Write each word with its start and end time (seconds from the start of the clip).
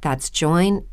That's 0.00 0.30
joinmidi.com. 0.30 0.90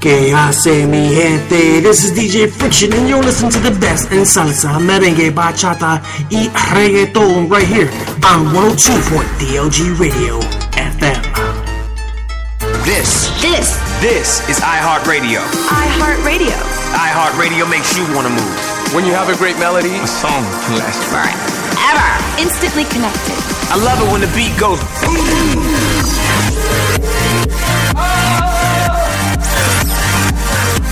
Que 0.00 0.32
hace 0.32 0.86
mi 0.86 1.12
gente? 1.12 1.80
This 1.82 2.04
is 2.04 2.12
DJ 2.12 2.48
Friction, 2.48 2.92
and 2.92 3.08
you're 3.08 3.20
listening 3.20 3.50
to 3.50 3.58
the 3.58 3.72
best 3.80 4.12
in 4.12 4.24
salsa, 4.24 4.78
merengue, 4.78 5.32
bachata, 5.32 6.00
y 6.30 6.48
reggaeton 6.72 7.50
right 7.50 7.66
here 7.66 7.90
on 8.24 8.46
102.DLG 8.54 9.98
Radio 9.98 10.38
FM. 10.70 11.20
This, 12.84 13.28
This 13.42 13.87
this 14.00 14.46
is 14.48 14.60
iHeartRadio. 14.60 15.42
iHeartRadio. 15.68 16.54
iHeartRadio 16.94 17.68
makes 17.68 17.96
you 17.96 18.04
want 18.14 18.26
to 18.26 18.32
move. 18.32 18.94
When 18.94 19.04
you 19.04 19.12
have 19.12 19.28
a 19.28 19.36
great 19.36 19.58
melody, 19.58 19.94
a 19.98 20.06
song 20.06 20.44
can 20.64 20.78
last 20.78 21.02
Ever. 21.10 22.10
Instantly 22.40 22.84
connected. 22.84 23.34
I 23.70 23.76
love 23.82 23.98
it 24.00 24.06
when 24.12 24.20
the 24.20 24.30
beat 24.38 24.54
goes 24.58 24.78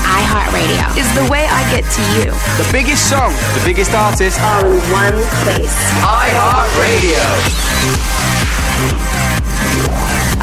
iHeartRadio 0.03 0.99
is 0.99 1.07
the 1.15 1.31
way 1.31 1.47
I 1.47 1.63
get 1.71 1.85
to 1.87 2.03
you. 2.19 2.35
the 2.59 2.69
biggest 2.73 3.09
song, 3.09 3.33
the 3.55 3.63
biggest 3.65 3.93
artist. 3.95 4.41
All 4.41 4.67
in 4.67 4.83
one 4.91 5.23
place. 5.45 5.75
iHeartRadio. 6.03 7.23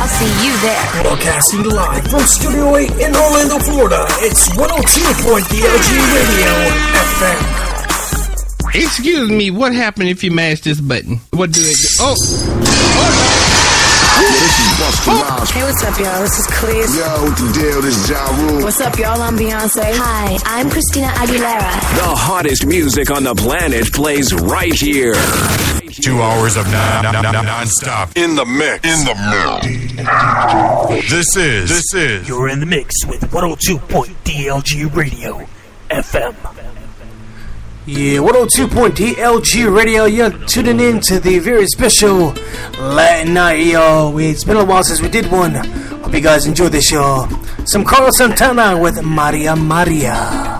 I'll 0.03 0.09
see 0.09 0.27
you 0.43 0.51
there. 0.59 0.83
Broadcasting 1.01 1.63
live 1.63 2.03
from 2.11 2.19
Studio 2.23 2.75
8 2.75 2.91
in 3.07 3.15
Orlando, 3.15 3.57
Florida. 3.59 4.05
It's 4.19 4.49
102.DLG 4.49 5.89
Radio 6.11 6.51
FM. 7.07 7.39
Excuse 8.83 9.29
me, 9.29 9.49
what 9.49 9.73
happened 9.73 10.09
if 10.09 10.21
you 10.21 10.31
mash 10.31 10.59
this 10.59 10.81
button? 10.81 11.21
What 11.31 11.53
do 11.53 11.61
it 11.61 11.77
do? 11.77 11.87
Oh, 12.01 12.15
oh. 12.19 13.13
Hey, 15.53 15.63
what's 15.63 15.83
up, 15.85 15.97
y'all? 15.97 16.21
This 16.21 16.37
is 16.37 16.47
Cleese. 16.47 16.97
Yo, 16.97 17.07
what 17.23 17.37
the 17.37 17.47
deal? 17.61 17.81
This 17.81 17.95
is 17.97 18.09
Ja 18.09 18.25
Rule. 18.41 18.61
What's 18.61 18.81
up, 18.81 18.97
y'all? 18.97 19.21
I'm 19.21 19.37
Beyonce. 19.37 19.83
Hi, 19.85 20.37
I'm 20.43 20.69
Christina 20.69 21.07
Aguilera. 21.07 21.79
The 21.95 22.13
hottest 22.13 22.65
music 22.65 23.09
on 23.09 23.23
the 23.23 23.35
planet 23.35 23.89
plays 23.93 24.33
right 24.33 24.73
here. 24.73 25.15
Two 26.01 26.21
hours 26.21 26.57
of 26.57 26.65
non, 26.71 27.03
non, 27.03 27.21
non, 27.21 27.45
non-stop 27.45 28.17
in 28.17 28.35
the 28.35 28.45
mix. 28.45 28.83
In 28.83 29.05
the 29.05 29.13
mix. 30.89 31.09
This 31.11 31.37
is 31.37 31.69
this 31.69 31.93
is 31.93 32.27
You're 32.27 32.49
in 32.49 32.59
the 32.59 32.65
mix 32.65 32.93
with 33.05 33.21
102.DLG 33.29 34.95
Radio 34.95 35.45
FM. 35.89 36.35
Yeah, 37.85 38.19
102.DLG 38.19 39.75
Radio. 39.75 40.05
You're 40.05 40.31
tuning 40.47 40.79
in 40.79 40.99
to 41.01 41.19
the 41.19 41.37
very 41.39 41.67
special 41.67 42.33
Latin 42.79 43.33
night, 43.35 43.65
yo. 43.65 44.17
It's 44.17 44.43
been 44.43 44.57
a 44.57 44.65
while 44.65 44.83
since 44.83 45.01
we 45.01 45.09
did 45.09 45.31
one. 45.31 45.53
Hope 45.53 46.13
you 46.13 46.21
guys 46.21 46.47
enjoy 46.47 46.69
this, 46.69 46.91
y'all. 46.91 47.27
Some 47.65 47.83
Carlos 47.83 48.17
Santana 48.17 48.79
with 48.79 49.03
Maria 49.03 49.55
Maria. 49.55 50.59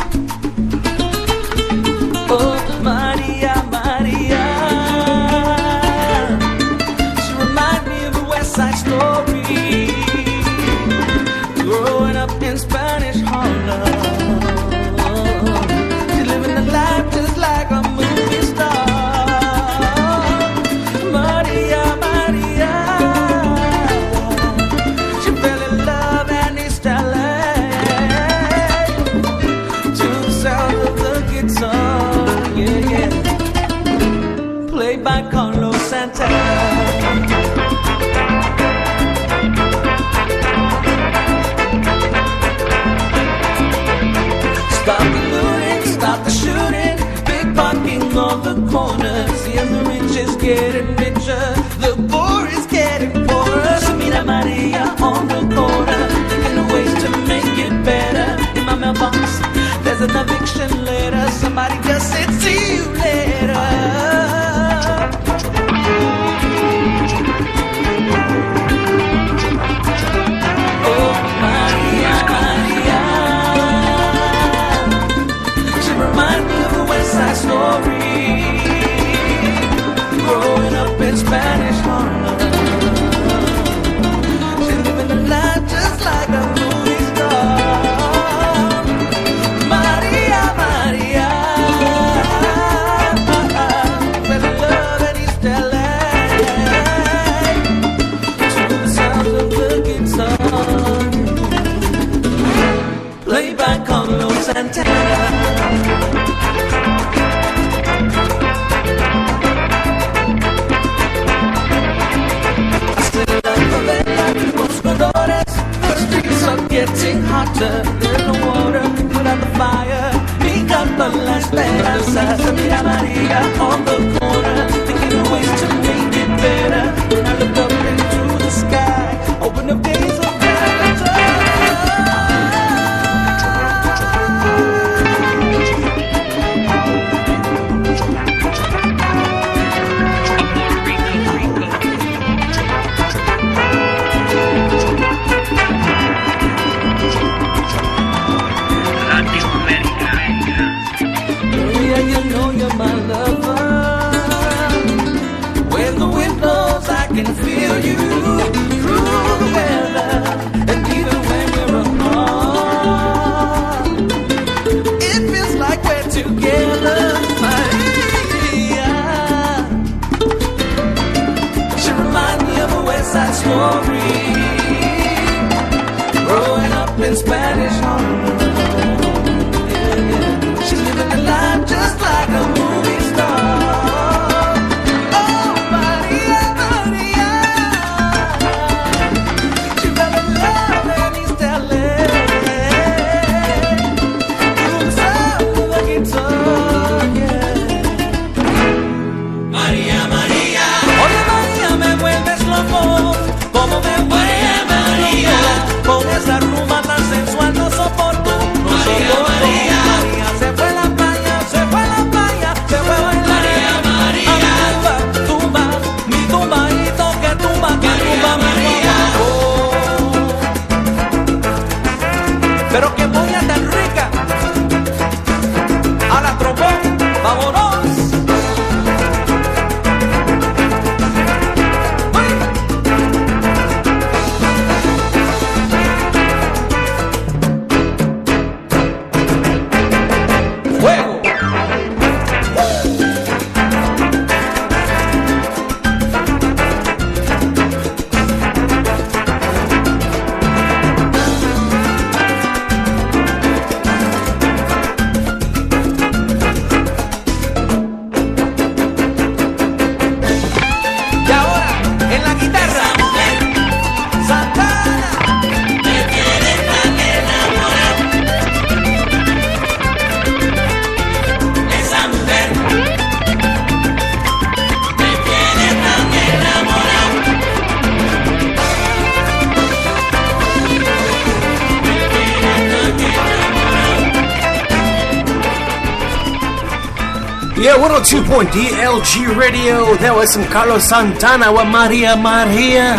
102.DLG 288.34 289.38
Radio. 289.38 289.94
That 289.98 290.16
was 290.16 290.34
some 290.34 290.44
Carlos 290.46 290.90
Santana 290.90 291.54
with 291.54 291.68
Maria 291.68 292.16
Maria. 292.16 292.98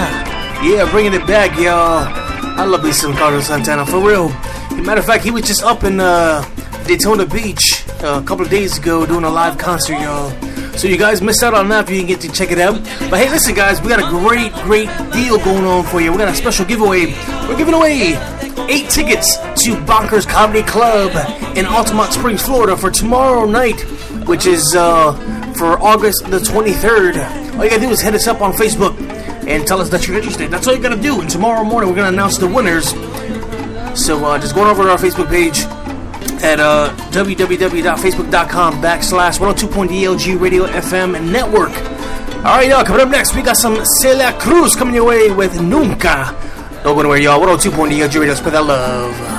Yeah, 0.62 0.88
bringing 0.92 1.12
it 1.12 1.26
back, 1.26 1.58
y'all. 1.58 2.06
I 2.56 2.64
love 2.64 2.84
me 2.84 2.92
some 2.92 3.14
Carlos 3.14 3.48
Santana, 3.48 3.84
for 3.84 3.98
real. 3.98 4.28
Matter 4.84 5.00
of 5.00 5.06
fact, 5.06 5.24
he 5.24 5.32
was 5.32 5.42
just 5.42 5.64
up 5.64 5.82
in 5.82 5.98
uh, 5.98 6.44
Daytona 6.86 7.26
Beach 7.26 7.84
uh, 8.00 8.20
a 8.22 8.24
couple 8.24 8.44
of 8.44 8.50
days 8.50 8.78
ago 8.78 9.04
doing 9.06 9.24
a 9.24 9.28
live 9.28 9.58
concert, 9.58 9.98
y'all. 9.98 10.30
So 10.78 10.86
you 10.86 10.96
guys 10.96 11.20
missed 11.20 11.42
out 11.42 11.52
on 11.52 11.68
that 11.70 11.84
if 11.84 11.90
you 11.90 11.96
didn't 11.96 12.08
get 12.10 12.20
to 12.20 12.30
check 12.30 12.52
it 12.52 12.60
out. 12.60 12.74
But 13.10 13.18
hey, 13.18 13.28
listen, 13.28 13.56
guys, 13.56 13.82
we 13.82 13.88
got 13.88 13.98
a 13.98 14.08
great, 14.08 14.52
great 14.62 14.88
deal 15.12 15.38
going 15.38 15.64
on 15.64 15.82
for 15.82 16.00
you. 16.00 16.12
We 16.12 16.18
got 16.18 16.28
a 16.28 16.34
special 16.36 16.64
giveaway. 16.64 17.06
We're 17.48 17.56
giving 17.56 17.74
away 17.74 18.14
eight 18.68 18.88
tickets 18.88 19.36
to 19.64 19.74
Bonkers 19.84 20.28
Comedy 20.28 20.62
Club 20.62 21.10
in 21.56 21.64
Altamonte 21.64 22.12
Springs, 22.12 22.42
Florida 22.42 22.76
for 22.76 22.90
tomorrow 22.90 23.46
night, 23.46 23.80
which 24.26 24.46
is 24.46 24.74
uh, 24.76 25.12
for 25.56 25.78
August 25.80 26.24
the 26.30 26.38
23rd. 26.38 27.56
All 27.56 27.64
you 27.64 27.70
gotta 27.70 27.82
do 27.82 27.90
is 27.90 28.00
hit 28.00 28.14
us 28.14 28.26
up 28.26 28.40
on 28.40 28.52
Facebook 28.52 28.98
and 29.46 29.66
tell 29.66 29.80
us 29.80 29.90
that 29.90 30.06
you're 30.06 30.16
interested. 30.16 30.50
That's 30.50 30.66
all 30.66 30.74
you 30.74 30.82
gotta 30.82 31.00
do. 31.00 31.20
And 31.20 31.30
tomorrow 31.30 31.64
morning, 31.64 31.90
we're 31.90 31.96
gonna 31.96 32.08
announce 32.08 32.38
the 32.38 32.46
winners. 32.46 32.90
So 33.98 34.24
uh, 34.24 34.38
just 34.38 34.54
go 34.54 34.68
over 34.68 34.82
to 34.82 34.90
our 34.90 34.98
Facebook 34.98 35.28
page 35.28 35.60
at 36.42 36.60
uh, 36.60 36.94
www.facebook.com 37.10 38.74
backslash 38.82 39.38
102.DLG 39.38 40.40
Radio 40.40 40.66
FM 40.66 41.30
Network. 41.30 41.72
All 42.44 42.56
right, 42.56 42.68
y'all, 42.68 42.84
coming 42.84 43.02
up 43.02 43.08
next, 43.08 43.34
we 43.34 43.42
got 43.42 43.56
some 43.56 43.82
Celia 44.00 44.32
Cruz 44.38 44.74
coming 44.74 44.94
your 44.94 45.04
way 45.04 45.30
with 45.30 45.60
Nunca. 45.60 46.36
Don't 46.82 46.94
go 46.94 47.00
anywhere, 47.00 47.18
y'all. 47.18 47.40
102.DLG 47.40 48.20
Radio, 48.20 48.34
spread 48.34 48.54
that 48.54 48.66
love. 48.66 49.33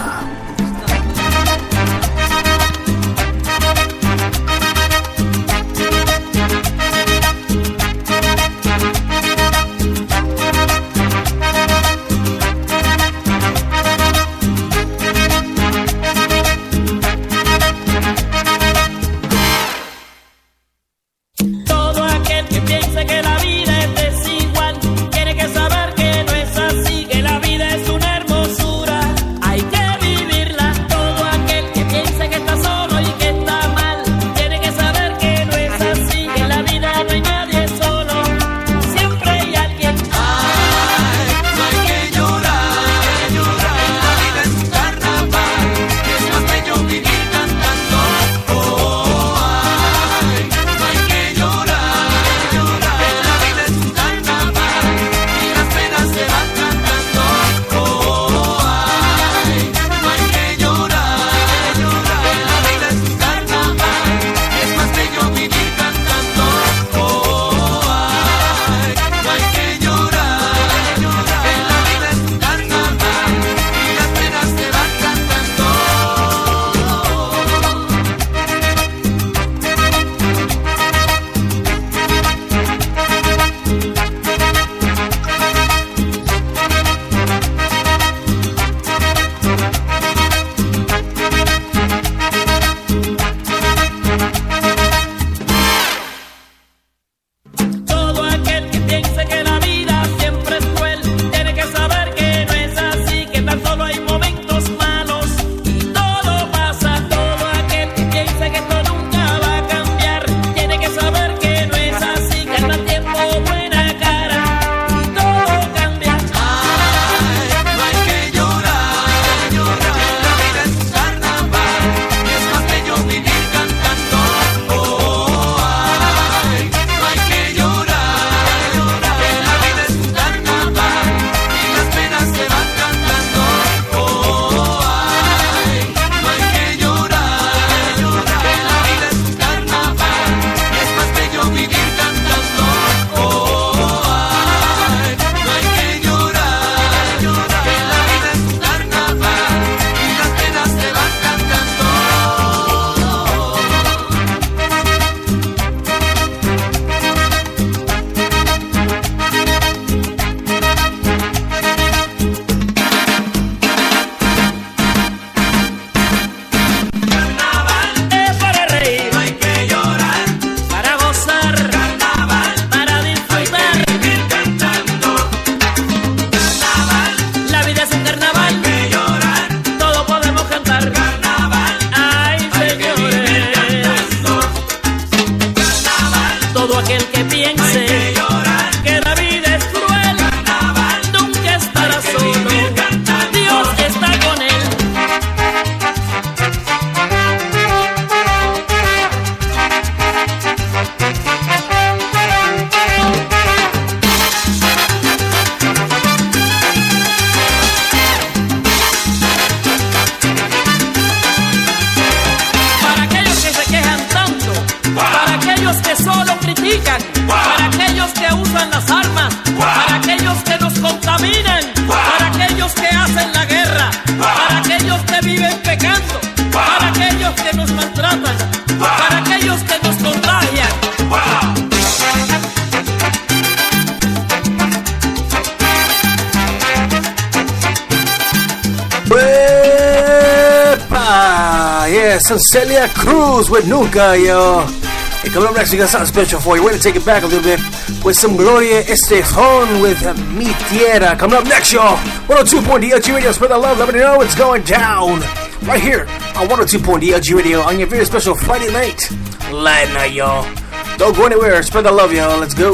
Cruz 243.36 243.50
with 243.50 243.68
Nunca, 243.68 244.18
y'all. 244.18 244.62
And 244.62 245.34
coming 245.34 245.50
up 245.50 245.56
next, 245.56 245.74
we 245.74 245.77
got 245.77 245.89
something 245.89 246.08
special 246.08 246.39
for 246.39 246.56
you. 246.56 246.63
We're 246.63 246.70
going 246.70 246.82
to 246.82 246.88
take 246.88 246.96
it 246.96 247.06
back 247.06 247.24
a 247.24 247.27
little 247.27 247.44
bit 247.44 247.60
with 248.01 248.15
some 248.15 248.38
Gloria 248.38 248.82
Estefan 248.84 249.82
with 249.82 250.01
uh, 250.06 250.13
Mi 250.32 250.54
Tierra. 250.70 251.18
Coming 251.18 251.36
up 251.36 251.44
next, 251.44 251.74
y'all. 251.74 251.98
102.1 252.27 252.89
DLG 252.89 253.13
Radio. 253.13 253.34
Spread 253.34 253.51
the 253.51 253.58
love. 253.58 253.77
Let 253.77 253.94
me 253.94 254.00
know 254.00 254.15
what's 254.15 254.36
going 254.36 254.63
down. 254.63 255.20
Right 255.68 255.82
here 255.82 256.04
on 256.38 256.48
102.1 256.48 257.01
DLG 257.01 257.36
Radio 257.36 257.60
on 257.60 257.77
your 257.77 257.89
very 257.89 258.06
special 258.06 258.36
Friday 258.36 258.72
night. 258.72 259.12
Light 259.51 259.92
night, 259.94 260.13
y'all. 260.13 260.48
Don't 260.96 261.13
go 261.13 261.25
anywhere. 261.25 261.62
Spread 261.62 261.84
the 261.84 261.92
love, 261.92 262.13
y'all. 262.13 262.39
Let's 262.39 262.54
go. 262.54 262.72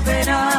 happen. 0.00 0.49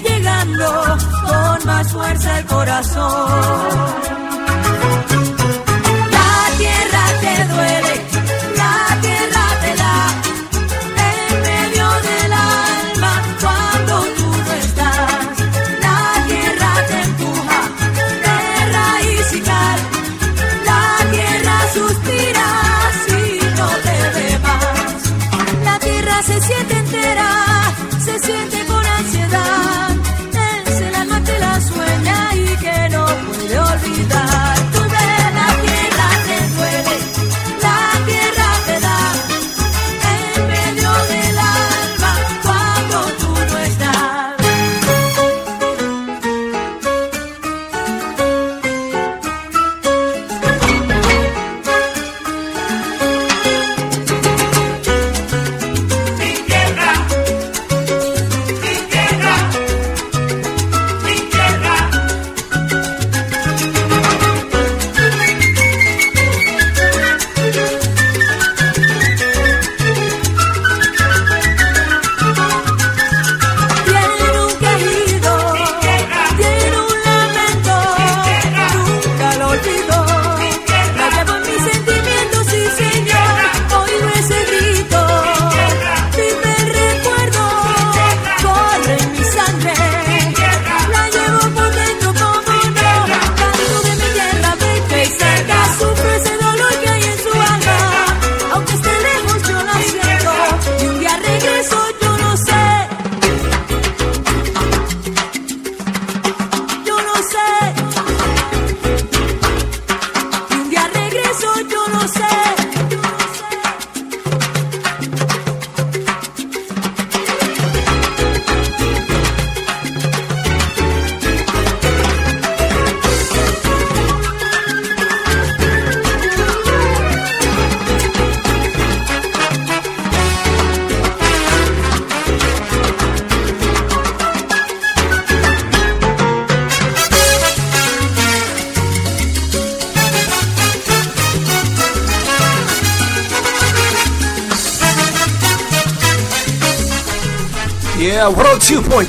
llegando 0.00 0.96
con 1.26 1.66
más 1.66 1.92
fuerza 1.92 2.36
al 2.36 2.46
corazón. 2.46 4.09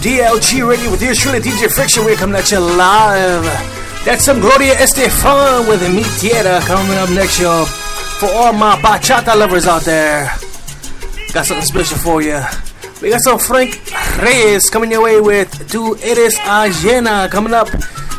102.DLG 0.02 0.68
Radio 0.68 0.90
with 0.90 1.02
yours 1.04 1.20
truly, 1.20 1.40
DJ 1.40 1.72
Friction. 1.72 2.04
We're 2.04 2.16
coming 2.16 2.36
at 2.36 2.50
you 2.50 2.60
live. 2.60 3.44
That's 4.04 4.26
some 4.26 4.40
Gloria 4.40 4.74
Estefan 4.74 5.70
with 5.70 5.82
Mi 5.94 6.04
Tierra 6.20 6.60
coming 6.62 6.98
up 6.98 7.12
next, 7.12 7.40
y'all. 7.40 7.66
For 7.66 8.28
all 8.34 8.52
my 8.52 8.76
bachata 8.78 9.38
lovers 9.38 9.68
out 9.68 9.84
there, 9.84 10.24
got 11.34 11.46
something 11.46 11.66
special 11.66 12.00
for 12.00 12.20
you. 12.24 12.42
We 13.00 13.12
got 13.12 13.22
some 13.22 13.38
Frank 13.38 13.80
Reyes 14.20 14.72
coming 14.72 14.90
your 14.90 15.04
way 15.04 15.22
with 15.22 15.70
Tu 15.70 15.96
Eres 15.98 16.36
Ajena 16.40 17.30
coming 17.30 17.54
up 17.54 17.68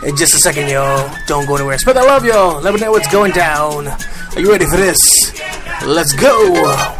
in 0.05 0.17
just 0.17 0.35
a 0.35 0.39
second, 0.39 0.69
y'all. 0.69 1.13
Don't 1.27 1.47
go 1.47 1.57
anywhere. 1.57 1.79
Spread 1.79 1.97
that 1.97 2.07
love, 2.07 2.25
y'all. 2.25 2.61
Let 2.61 2.75
me 2.75 2.81
know 2.81 2.93
what's 2.93 3.11
going 3.11 3.33
down. 3.33 3.89
Are 3.89 4.41
you 4.41 4.53
ready 4.53 4.67
for 4.67 4.77
this? 4.77 5.01
Let's 5.85 6.13
go. 6.13 6.92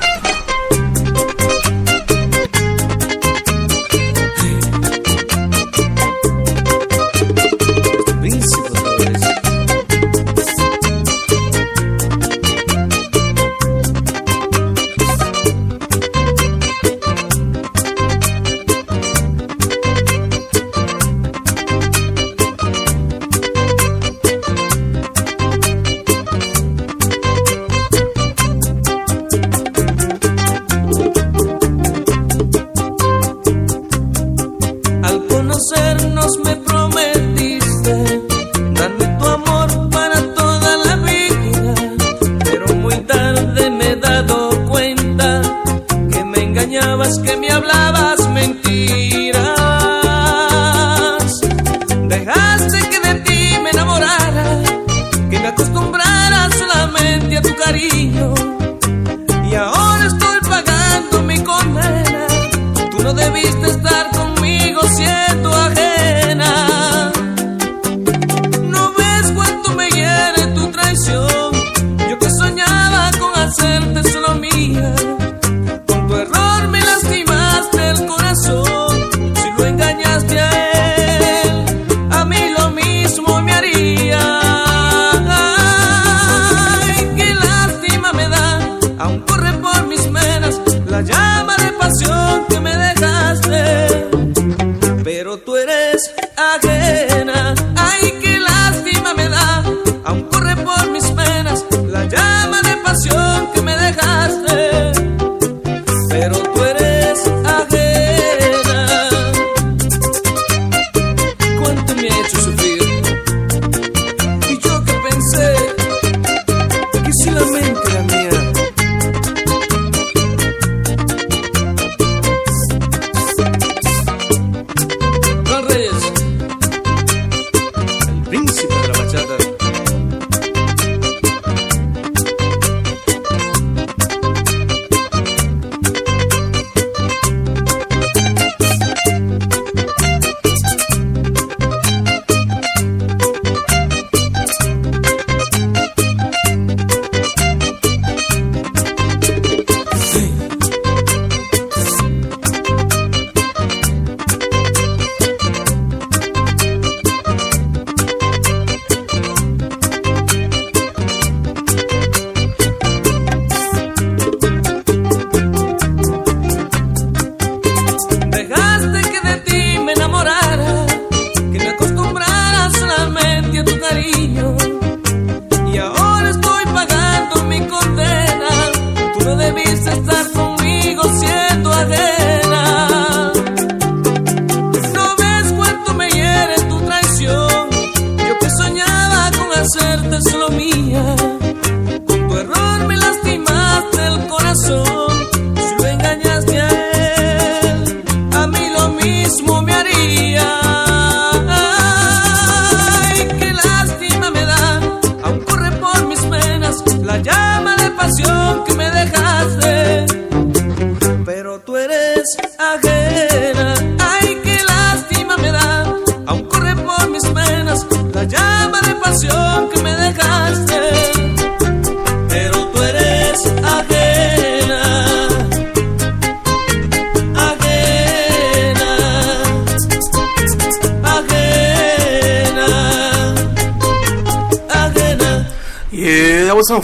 जा 91.03 91.32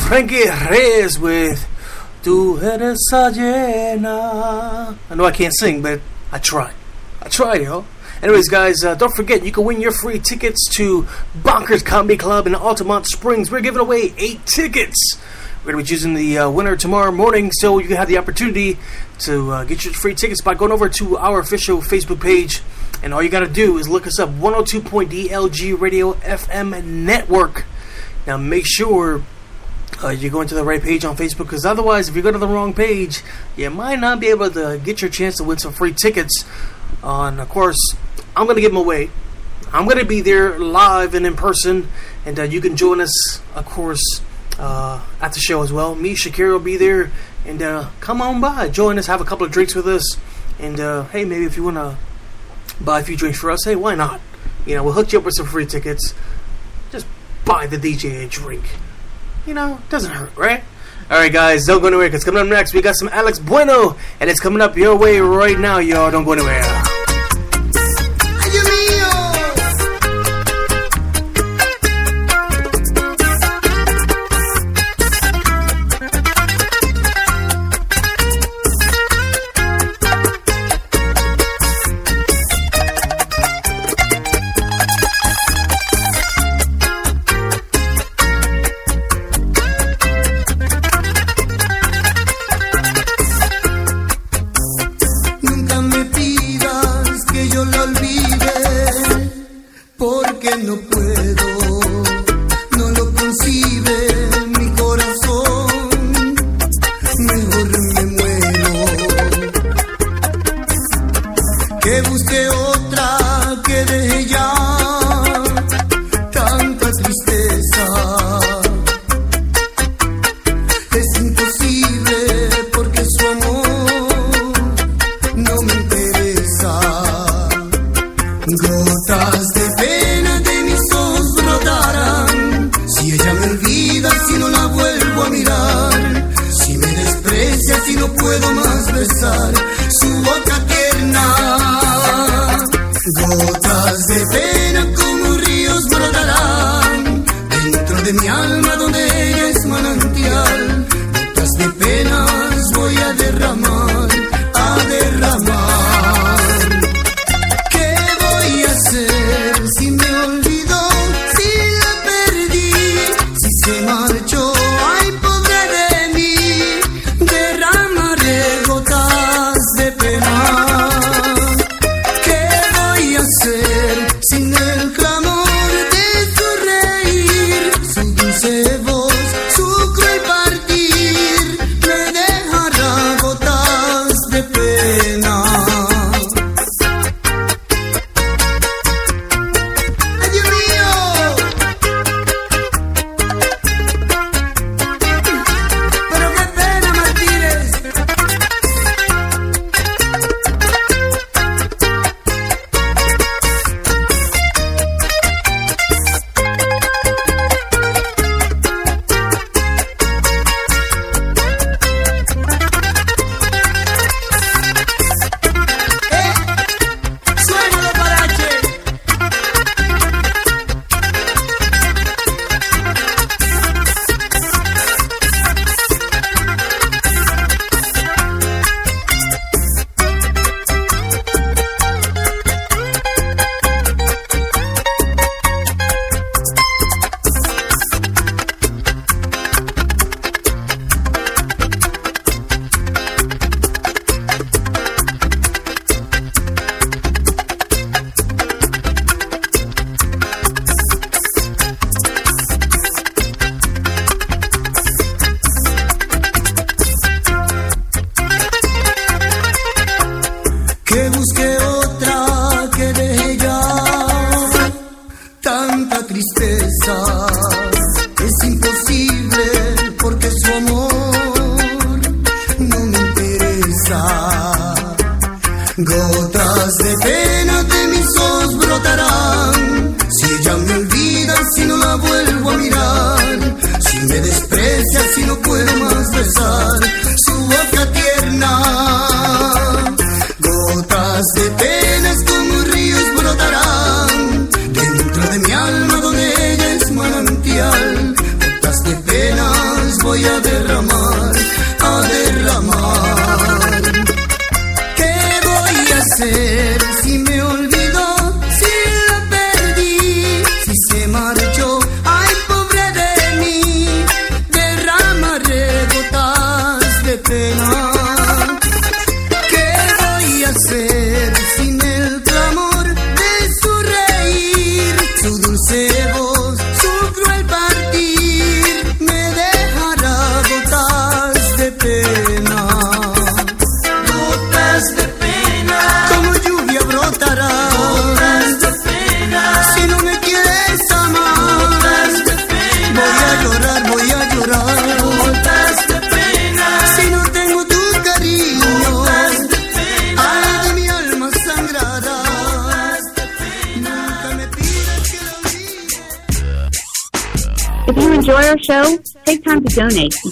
Frankie 0.09 0.49
Reyes 0.71 1.18
with 1.18 1.68
Tu 2.23 2.59
eres 2.62 3.11
Ajena. 3.12 4.97
I 5.11 5.14
know 5.14 5.27
I 5.27 5.33
can't 5.33 5.53
sing, 5.55 5.83
but 5.83 6.01
I 6.33 6.38
try. 6.38 6.73
I 7.21 7.29
try, 7.29 7.57
yo. 7.57 7.85
Anyways, 8.23 8.49
guys, 8.49 8.83
uh, 8.83 8.94
don't 8.94 9.14
forget 9.14 9.44
you 9.44 9.53
can 9.53 9.64
win 9.64 9.83
your 9.83 9.92
free 9.92 10.18
tickets 10.18 10.66
to 10.77 11.03
Bonkers 11.37 11.85
Comedy 11.85 12.16
Club 12.16 12.47
in 12.47 12.55
Altamonte 12.55 13.05
Springs. 13.05 13.51
We're 13.51 13.61
giving 13.61 13.83
away 13.83 14.14
eight 14.16 14.47
tickets. 14.47 14.97
We're 15.62 15.73
going 15.73 15.85
to 15.85 15.90
be 15.90 15.94
choosing 15.94 16.14
the 16.14 16.38
uh, 16.38 16.51
winner 16.51 16.75
tomorrow 16.75 17.12
morning, 17.12 17.53
so 17.53 17.79
you 17.79 17.94
have 17.97 18.09
the 18.09 18.16
opportunity 18.16 18.79
to 19.18 19.53
uh, 19.53 19.64
get 19.64 19.85
your 19.85 19.92
free 19.92 20.14
tickets 20.14 20.40
by 20.40 20.55
going 20.55 20.73
over 20.73 20.88
to 20.88 21.18
our 21.18 21.38
official 21.38 21.83
Facebook 21.83 22.23
page. 22.23 22.62
And 23.03 23.12
all 23.12 23.23
you 23.23 23.29
got 23.29 23.40
to 23.40 23.47
do 23.47 23.77
is 23.77 23.90
look 23.90 24.07
us 24.07 24.18
up 24.18 24.31
102.DLG 24.31 25.79
Radio 25.79 26.14
FM 26.14 26.83
Network. 26.83 27.66
Now, 28.27 28.38
make 28.38 28.64
sure 28.66 29.23
uh, 30.09 30.11
you're 30.12 30.31
going 30.31 30.49
to 30.49 30.55
the 30.55 30.64
right 30.64 30.83
page 30.83 31.05
on 31.05 31.16
Facebook 31.16 31.44
because 31.44 31.66
otherwise, 31.66 32.09
if 32.09 32.16
you 32.16 32.23
go 32.23 32.33
to 32.33 32.38
the 32.38 32.49
wrong 32.49 32.73
page, 32.73 33.23
you 33.57 33.68
might 33.68 34.01
not 34.01 34.21
be 34.21 34.29
able 34.29 34.51
to 34.51 34.81
get 34.83 35.03
your 35.03 35.11
chance 35.11 35.37
to 35.37 35.44
win 35.44 35.59
some 35.59 35.73
free 35.73 35.92
tickets 35.92 36.44
Uh, 37.03 37.25
and 37.25 37.40
of 37.40 37.49
course, 37.49 37.79
I'm 38.35 38.47
going 38.47 38.57
to 38.57 38.62
give 38.62 38.73
them 38.73 38.79
away. 38.79 39.11
I'm 39.73 39.85
going 39.85 39.99
to 39.99 40.05
be 40.05 40.21
there 40.21 40.59
live 40.59 41.14
and 41.14 41.27
in 41.27 41.37
person, 41.37 41.88
and 42.25 42.38
uh, 42.38 42.42
you 42.42 42.61
can 42.61 42.75
join 42.77 43.01
us, 43.01 43.42
of 43.55 43.66
course, 43.66 44.23
uh, 44.59 45.05
at 45.21 45.35
the 45.35 45.38
show 45.40 45.62
as 45.62 45.73
well. 45.73 45.94
Me, 45.94 46.14
Shakira 46.14 46.53
will 46.53 46.59
be 46.59 46.77
there, 46.77 47.12
and 47.47 47.62
uh, 47.62 47.90
come 48.01 48.23
on 48.23 48.40
by, 48.40 48.68
join 48.68 48.99
us, 48.99 49.07
have 49.07 49.21
a 49.21 49.25
couple 49.25 49.44
of 49.47 49.53
drinks 49.53 49.75
with 49.75 49.87
us, 49.87 50.16
and 50.59 50.81
uh, 50.81 51.05
hey, 51.05 51.25
maybe 51.25 51.44
if 51.44 51.57
you 51.57 51.62
want 51.62 51.77
to 51.77 51.97
buy 52.81 53.01
a 53.01 53.05
few 53.05 53.16
drinks 53.16 53.38
for 53.38 53.51
us, 53.51 53.64
hey, 53.64 53.77
why 53.77 53.94
not? 53.94 54.21
You 54.66 54.75
know, 54.75 54.83
we'll 54.83 54.94
hook 54.94 55.12
you 55.12 55.18
up 55.18 55.25
with 55.25 55.35
some 55.35 55.47
free 55.47 55.66
tickets. 55.66 56.14
Just 56.90 57.07
buy 57.44 57.66
the 57.66 57.77
DJ 57.77 58.25
a 58.25 58.29
drink. 58.29 58.64
You 59.46 59.55
know, 59.55 59.81
doesn't 59.88 60.11
hurt, 60.11 60.37
right? 60.37 60.62
All 61.11 61.18
right, 61.18 61.33
guys, 61.33 61.64
don't 61.64 61.81
go 61.81 61.87
anywhere 61.87 62.09
because 62.09 62.22
coming 62.22 62.42
up 62.42 62.48
next, 62.48 62.74
we 62.74 62.83
got 62.83 62.94
some 62.94 63.09
Alex 63.09 63.38
Bueno, 63.38 63.96
and 64.20 64.29
it's 64.29 64.40
coming 64.40 64.61
up 64.61 64.77
your 64.77 64.94
way 64.94 65.20
right 65.20 65.59
now, 65.59 65.79
y'all. 65.79 66.11
Don't 66.11 66.24
go 66.24 66.33
anywhere. 66.33 66.97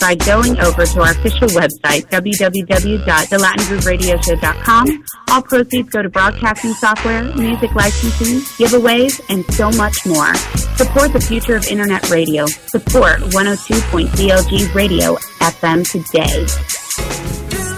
By 0.07 0.15
going 0.15 0.55
over 0.61 0.87
to 0.87 1.01
our 1.01 1.11
official 1.11 1.49
website, 1.49 2.07
www.thelatingroovesradioshow.com. 2.15 5.05
All 5.31 5.43
proceeds 5.43 5.91
go 5.91 6.01
to 6.01 6.09
broadcasting 6.09 6.75
software, 6.75 7.25
music 7.35 7.75
licensing, 7.75 8.39
giveaways, 8.55 9.21
and 9.29 9.45
so 9.47 9.73
much 9.73 10.07
more. 10.07 10.33
Support 10.77 11.13
the 11.13 11.21
future 11.21 11.57
of 11.57 11.67
Internet 11.67 12.09
radio. 12.09 12.47
Support 12.47 13.19
102.DLG 13.35 14.73
Radio 14.77 15.17
FM 15.43 15.83
today. 15.91 16.47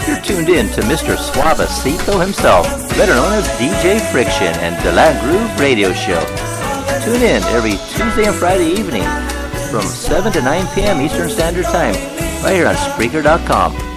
You're 0.07 0.21
tuned 0.21 0.49
in 0.49 0.67
to 0.73 0.81
Mr. 0.81 1.15
Suavecito 1.15 2.21
himself, 2.21 2.67
better 2.89 3.15
known 3.15 3.33
as 3.33 3.47
DJ 3.57 3.99
Friction 4.11 4.53
and 4.61 4.75
the 4.85 4.91
Latin 4.91 5.19
Groove 5.27 5.59
Radio 5.59 5.91
Show. 5.93 6.23
Tune 7.03 7.23
in 7.23 7.41
every 7.55 7.77
Tuesday 7.97 8.27
and 8.27 8.35
Friday 8.35 8.69
evening 8.79 9.07
from 9.69 9.83
7 9.83 10.33
to 10.33 10.41
9 10.41 10.67
p.m. 10.73 10.99
Eastern 10.99 11.29
Standard 11.29 11.65
Time, 11.65 11.93
right 12.43 12.53
here 12.53 12.67
on 12.67 12.75
Spreaker.com. 12.75 13.88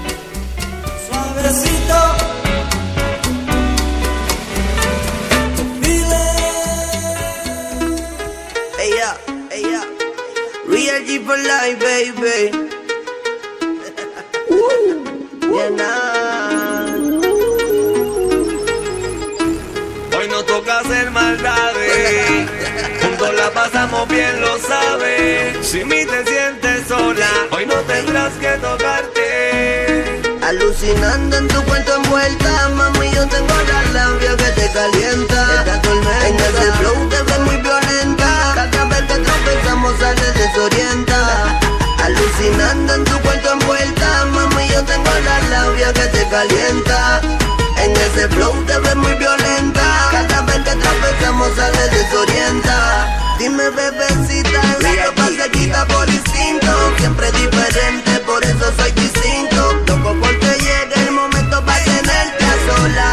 flow 48.35 48.55
te 48.67 48.79
ves 48.79 48.97
muy 48.97 49.15
violenta. 49.15 49.83
Cada 50.11 50.43
vez 50.43 50.59
que 50.59 50.75
tropezamos 50.77 51.55
sales 51.57 51.91
desorienta. 51.91 53.37
Dime 53.39 53.71
bebecita, 53.71 54.63
la 54.81 55.07
ropa 55.07 55.27
se 55.37 55.51
quita 55.51 55.87
por 55.87 56.09
instinto. 56.09 56.73
Siempre 56.99 57.33
diferente, 57.33 58.11
por 58.27 58.45
eso 58.45 58.73
soy 58.77 58.93
distinto. 58.93 59.73
Loco 60.03 60.17
porque 60.21 60.51
llega 60.67 60.97
el 61.07 61.13
momento 61.13 61.65
para 61.65 61.85
tenerte 61.85 62.45
a 62.45 62.57
sola. 62.67 63.11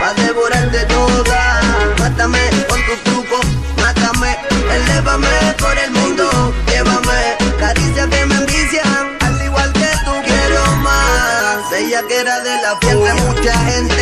Pa' 0.00 0.14
devorarte 0.22 0.84
toda. 0.86 1.60
Mátame 1.98 2.40
con 2.68 2.80
tus 2.86 3.02
trucos, 3.04 3.46
mátame. 3.76 4.36
Elévame 4.72 5.54
por 5.58 5.78
el 5.78 5.90
mundo, 5.92 6.54
llévame. 6.66 7.36
Caricias 7.58 8.08
que 8.08 8.26
me 8.26 8.34
envician, 8.34 9.16
al 9.20 9.42
igual 9.42 9.72
que 9.72 9.90
tú 10.04 10.12
quiero 10.24 10.76
más. 10.76 11.72
Ella 11.72 12.02
que 12.08 12.20
era 12.20 12.40
de 12.40 12.62
la 12.62 12.76
fiesta, 12.80 13.14
mucha 13.14 13.58
gente. 13.70 13.93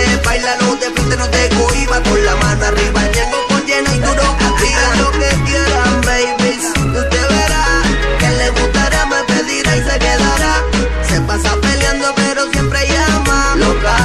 Bailalo 0.43 0.75
de 0.75 0.91
frente, 0.91 1.17
no 1.17 1.29
te 1.29 1.49
cohiba. 1.51 2.03
Con 2.03 2.25
la 2.25 2.35
mano 2.35 2.67
arriba, 2.67 3.01
llego 3.15 3.47
con 3.49 3.65
llena 3.65 3.95
y 3.95 3.99
duro. 4.01 4.25
Digan 4.61 4.99
lo 4.99 5.11
que 5.13 5.29
quieran, 5.47 6.01
baby. 6.01 6.59
Usted 6.99 7.29
verá 7.29 7.83
que 8.19 8.29
le 8.29 8.51
gustará, 8.51 9.07
me 9.07 9.23
pedirá 9.23 9.77
y 9.77 9.83
se 9.85 9.99
quedará. 10.01 10.65
Se 11.09 11.21
pasa 11.21 11.55
peleando, 11.61 12.13
pero 12.17 12.51
siempre 12.51 12.89
llama. 12.89 13.55
Loca, 13.57 13.97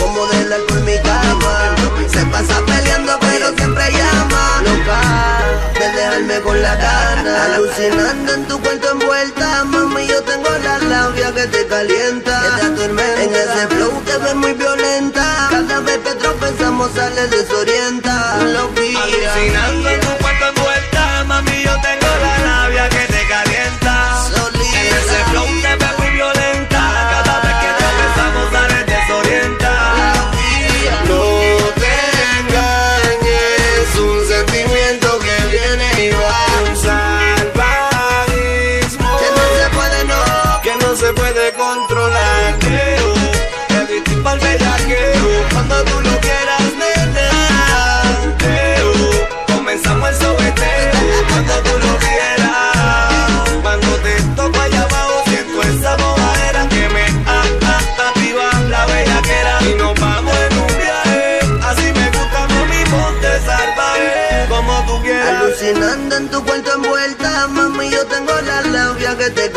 como 0.00 0.26
del 0.28 0.52
alcohol 0.54 0.84
mi 0.84 0.96
cama. 1.02 1.74
Se 2.10 2.24
pasa 2.24 2.64
peleando, 2.64 3.18
pero 3.20 3.54
siempre 3.54 3.92
llama. 3.92 4.62
Loca, 4.64 5.00
de 5.78 5.92
dejarme 5.92 6.40
con 6.40 6.62
la 6.62 6.76
gana. 6.76 7.44
Alucinando 7.44 8.27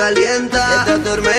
que 0.01 0.15
te 0.15 0.19
calienta. 0.19 0.85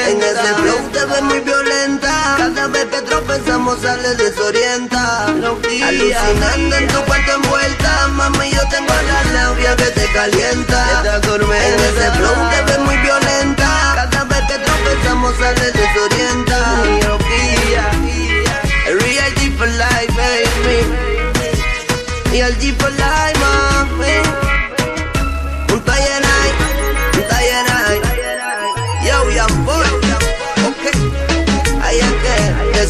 En 0.09 0.23
ese 0.23 0.55
flow 0.55 0.91
te 0.93 1.05
ves 1.05 1.23
muy 1.23 1.41
violenta. 1.41 2.37
Cada 2.39 2.69
vez 2.69 2.85
que 2.87 3.03
tropezamos 3.03 3.81
sales 3.81 4.17
desorienta. 4.19 5.27
Alucinando 5.27 6.77
en 6.77 6.89
tu 6.89 7.03
cuento 7.03 7.33
envuelta, 7.33 8.09
mami, 8.09 8.51
yo 8.51 8.61
tengo 8.71 8.93
la 8.93 9.25
labia 9.33 9.77
que 9.77 9.87
te 9.87 10.07
calienta. 10.13 11.03
En 11.03 11.81
ese 11.81 12.11
flow 12.13 12.35
te 12.51 12.63
ves 12.67 12.79
muy 12.81 12.97
violenta. 12.99 13.93
Cada 13.95 14.25
vez 14.25 14.43
que 14.49 14.59
tropezamos 14.59 15.37
sales 15.39 15.73
desorienta. 15.73 16.59
Real 19.01 19.33
G 19.37 19.57
for 19.57 19.69
life, 19.69 20.13
baby. 20.17 20.87
Real 22.31 22.53
G 22.59 22.75
for 22.79 22.91
life, 22.91 23.39
mami. 23.41 24.42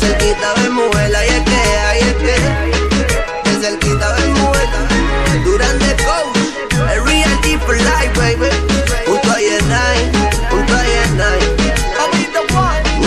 cerquita 0.03 0.55
ven 0.57 0.73
muela 0.73 1.27
y 1.27 1.29
es 1.29 1.43
que, 1.51 1.62
ahí 1.88 2.01
es 2.01 2.17
que, 2.25 2.37
de 3.51 3.53
cerquita 3.61 4.07
ven 4.15 4.33
muela. 4.33 4.81
Durante 5.45 5.88
coach, 6.05 6.37
a 6.91 6.95
reality 7.05 7.57
for 7.65 7.77
life, 7.77 8.12
baby. 8.17 8.49
Junto 9.07 9.31
a 9.31 9.38
Yenai, 9.38 9.99
junto 10.51 10.73
a 10.75 10.83
Yenai. 10.95 11.41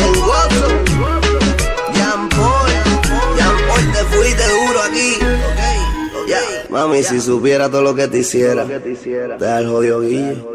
El 0.04 0.16
gozo, 0.20 0.68
Jan 1.96 2.30
Paul, 2.30 2.72
Jan 3.38 3.58
Paul 3.68 3.92
te 3.94 4.02
fuiste 4.12 4.46
duro 4.50 4.82
aquí. 4.82 5.16
Okay, 5.16 5.80
okay, 6.22 6.28
yeah. 6.28 6.70
Mami, 6.70 7.04
si 7.04 7.22
supiera 7.22 7.70
todo 7.70 7.82
lo 7.82 7.96
que 7.96 8.08
te 8.08 8.20
hiciera, 8.20 8.66
te, 8.66 8.80
te 8.80 9.66
jodido 9.66 10.02
guillo. 10.02 10.55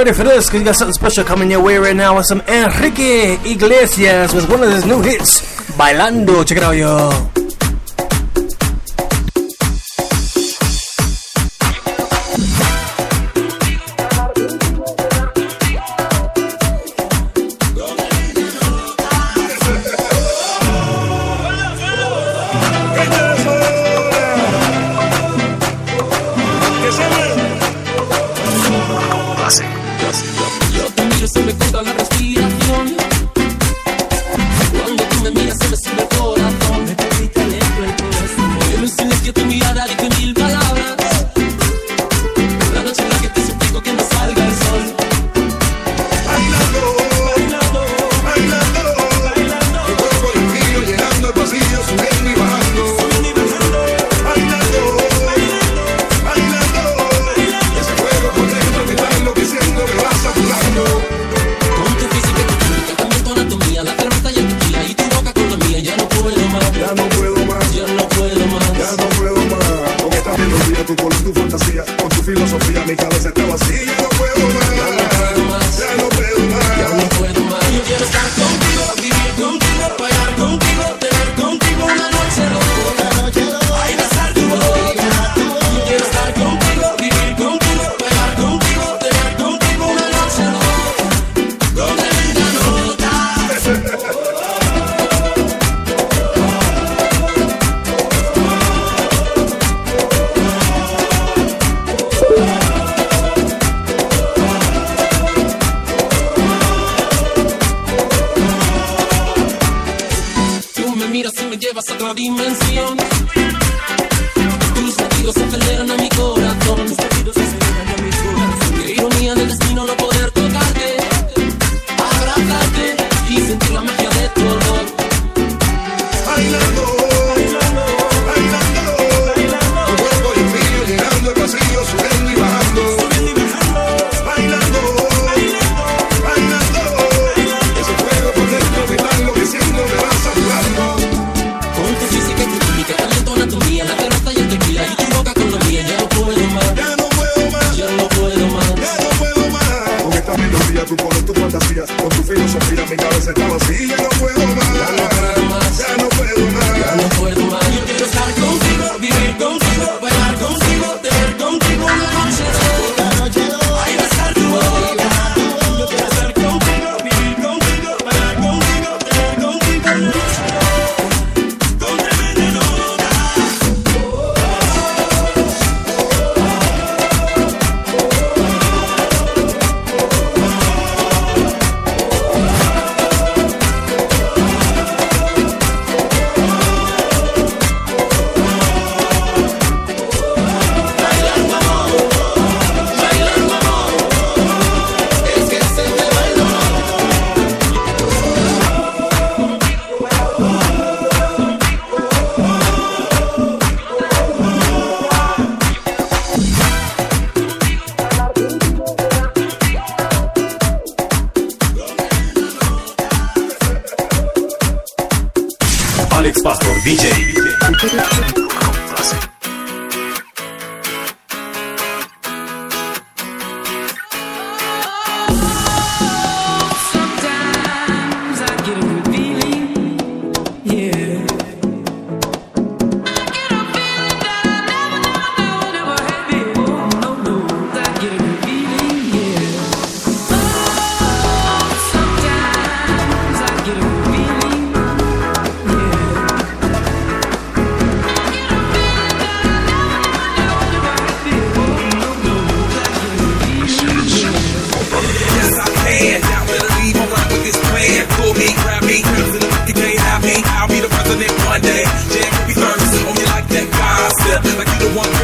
Ready 0.00 0.12
for 0.16 0.24
this 0.24 0.46
because 0.46 0.60
we 0.60 0.64
got 0.64 0.76
something 0.76 0.94
special 0.94 1.22
coming 1.24 1.50
your 1.50 1.62
way 1.62 1.76
right 1.76 1.94
now 1.94 2.16
with 2.16 2.24
some 2.24 2.40
Enrique 2.48 3.34
Iglesias 3.44 4.32
with 4.32 4.48
one 4.48 4.62
of 4.62 4.72
his 4.72 4.86
new 4.86 5.02
hits, 5.02 5.42
Bailando. 5.72 6.46
Check 6.46 6.56
it 6.56 6.62
out, 6.62 6.72
y'all. 6.72 7.29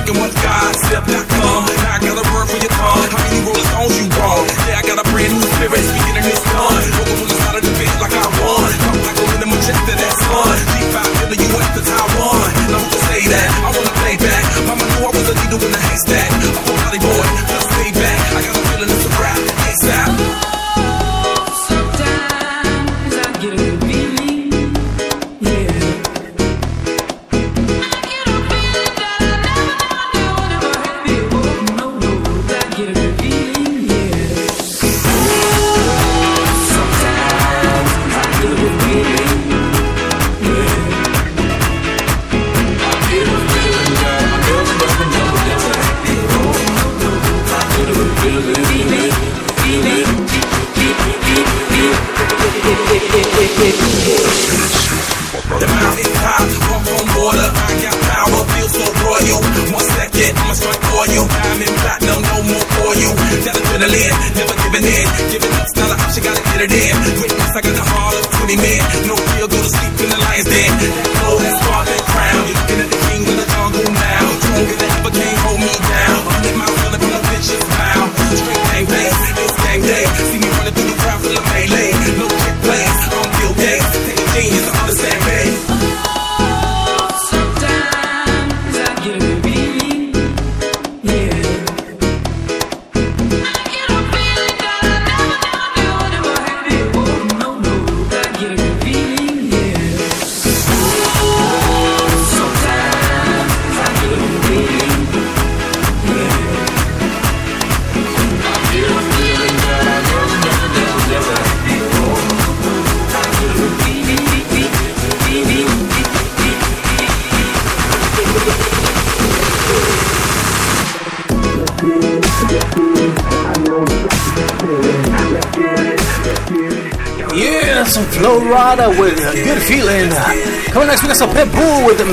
black 0.07 0.35
and. 0.35 0.46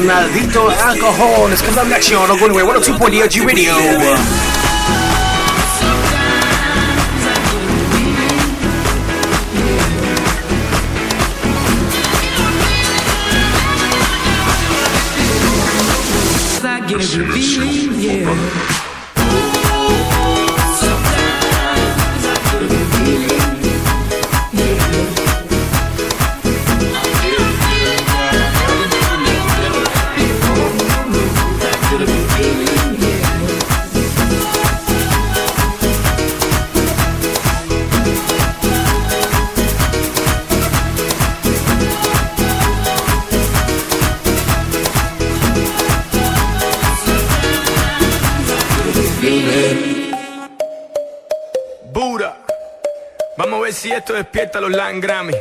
Maldito 0.04 0.70
Alcohol. 0.70 1.52
It's 1.52 1.62
coming 1.62 1.80
up 1.80 1.88
next 1.88 2.10
year 2.10 2.20
on 2.20 2.28
Don't 2.28 2.40
Go 2.40 2.46
Anywhere 2.46 2.66
102.DLG 2.66 3.46
video. 3.46 4.63
los 54.64 54.72
Latin 54.72 55.02
Grammy. 55.02 55.34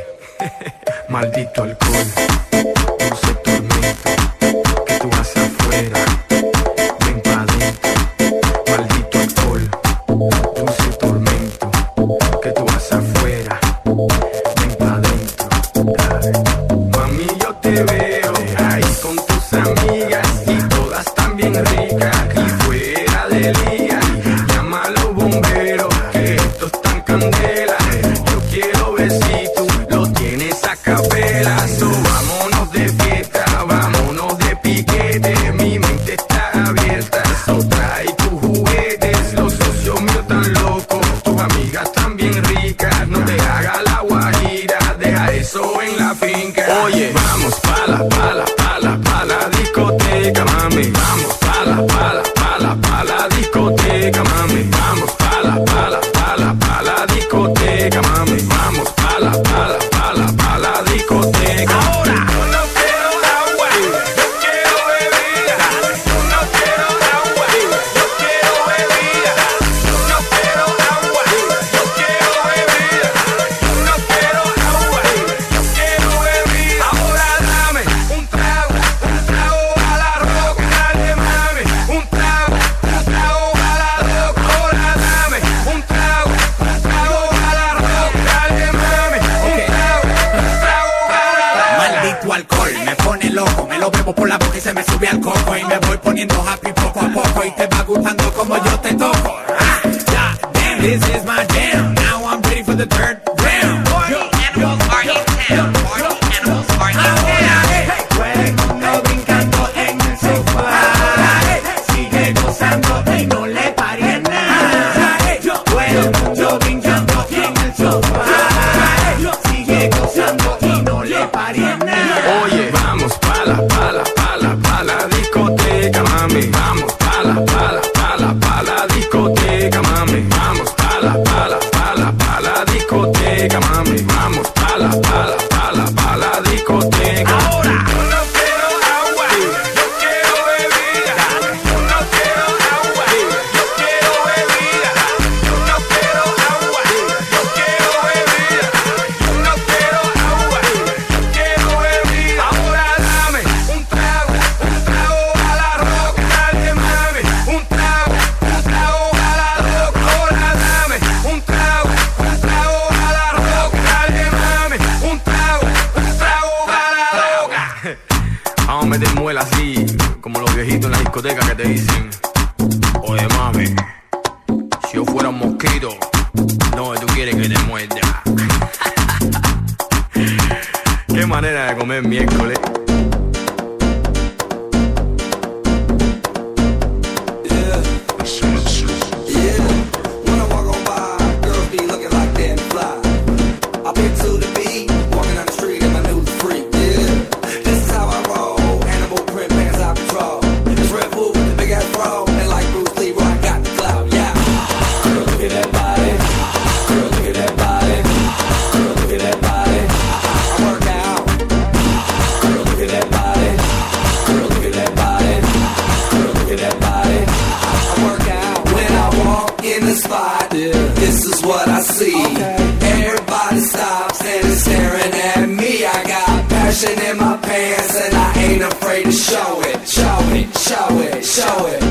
Spot. 220.53 220.95
This 220.95 221.25
is 221.25 221.43
what 221.43 221.67
I 221.67 221.81
see. 221.81 222.13
Everybody 222.15 223.59
stops 223.59 224.21
and 224.21 224.45
is 224.45 224.63
staring 224.63 225.13
at 225.13 225.49
me. 225.49 225.85
I 225.85 226.03
got 226.03 226.49
passion 226.49 226.99
in 227.09 227.17
my 227.17 227.37
pants 227.37 228.01
and 228.01 228.15
I 228.15 228.43
ain't 228.43 228.63
afraid 228.63 229.05
to 229.05 229.11
show 229.11 229.61
it. 229.61 229.87
Show 229.87 230.19
it, 230.33 230.57
show 230.57 230.99
it, 230.99 231.25
show 231.25 231.65
it. 231.67 231.83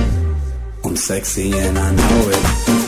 I'm 0.84 0.96
sexy 0.96 1.52
and 1.52 1.78
I 1.78 1.94
know 1.94 2.30
it. 2.30 2.82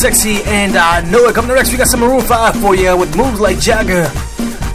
Sexy 0.00 0.42
and 0.44 0.76
I 0.76 1.00
Know 1.10 1.26
It. 1.28 1.34
Coming 1.34 1.50
up 1.52 1.56
next, 1.56 1.72
we 1.72 1.78
got 1.78 1.86
some 1.88 2.00
Maroon 2.00 2.20
5 2.20 2.60
for 2.60 2.74
you 2.74 2.94
with 2.96 3.16
moves 3.16 3.40
like 3.40 3.58
Jagger. 3.58 4.10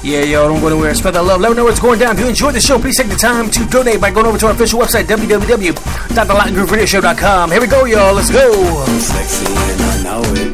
Yeah, 0.04 0.24
yo, 0.24 0.48
don't 0.48 0.60
go 0.60 0.68
anywhere. 0.68 0.94
Spread 0.96 1.14
that 1.16 1.24
love. 1.24 1.40
Let 1.40 1.52
me 1.52 1.58
know 1.58 1.64
what's 1.64 1.80
going 1.80 2.00
down. 2.00 2.16
If 2.16 2.20
you 2.22 2.28
enjoyed 2.28 2.56
the 2.56 2.60
show, 2.62 2.78
please 2.78 2.98
take 2.98 3.08
the 3.08 3.16
time 3.16 3.50
to 3.52 3.66
donate 3.68 4.02
by 4.02 4.12
going 4.12 4.26
over 4.26 4.38
to 4.38 4.48
our 4.48 4.52
official 4.54 4.80
website, 4.80 5.06
www.thelatingrooveradioshow.com. 5.06 7.52
Here 7.52 7.62
we 7.62 7.68
go, 7.68 7.86
y'all. 7.86 8.14
Let's 8.14 8.30
go. 8.30 8.52
Sexy 9.00 9.46
and 9.46 9.82
I 9.82 10.04
know 10.04 10.22
it. 10.36 10.53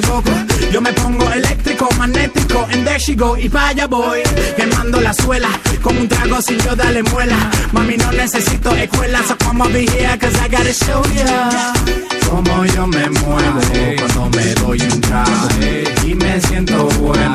Pa'l. 0.00 0.24
Yo 0.72 0.80
me 0.80 0.92
pongo 0.92 1.30
eléctrico, 1.30 1.88
magnético. 1.98 2.66
En 2.70 2.84
there 2.84 2.98
she 2.98 3.14
go 3.14 3.36
y 3.36 3.48
pa' 3.48 3.68
allá 3.68 3.86
voy. 3.86 4.22
Quemando 4.56 5.00
la 5.00 5.12
suela, 5.12 5.48
como 5.82 6.00
un 6.00 6.08
trago 6.08 6.40
sin 6.42 6.58
yo 6.58 6.74
dale 6.74 7.02
muela. 7.04 7.36
Mami, 7.72 7.96
no 7.96 8.10
necesito 8.12 8.74
escuela. 8.74 9.22
So 9.28 9.36
come 9.36 9.62
over 9.62 9.80
here, 9.80 10.18
cause 10.18 10.36
I 10.38 10.48
gotta 10.48 10.72
show 10.72 11.02
ya. 11.14 11.72
Como 12.28 12.64
yo 12.64 12.86
me 12.86 13.08
muevo 13.10 13.60
cuando 13.98 14.38
me 14.38 14.54
doy 14.54 14.80
un 14.82 15.00
trago. 15.00 15.48
Y 16.04 16.14
me 16.14 16.40
siento 16.40 16.86
bueno, 17.00 17.34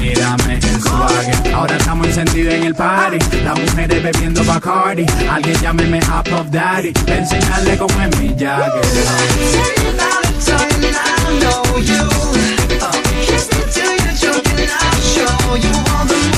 mírame 0.00 0.54
el 0.56 0.82
swag. 0.82 1.54
Ahora 1.54 1.76
estamos 1.76 2.06
encendidos 2.08 2.54
en 2.54 2.64
el 2.64 2.74
party. 2.74 3.18
Las 3.44 3.58
mujeres 3.58 4.02
bebiendo 4.02 4.44
Bacardi. 4.44 5.06
Alguien 5.30 5.60
llámeme 5.60 6.00
a 6.10 6.22
Pop 6.24 6.46
Daddy. 6.50 6.92
Enseñarle 7.06 7.78
cómo 7.78 8.00
es 8.02 8.18
mi 8.18 8.34
jacket. 8.36 10.21
J 15.62 16.31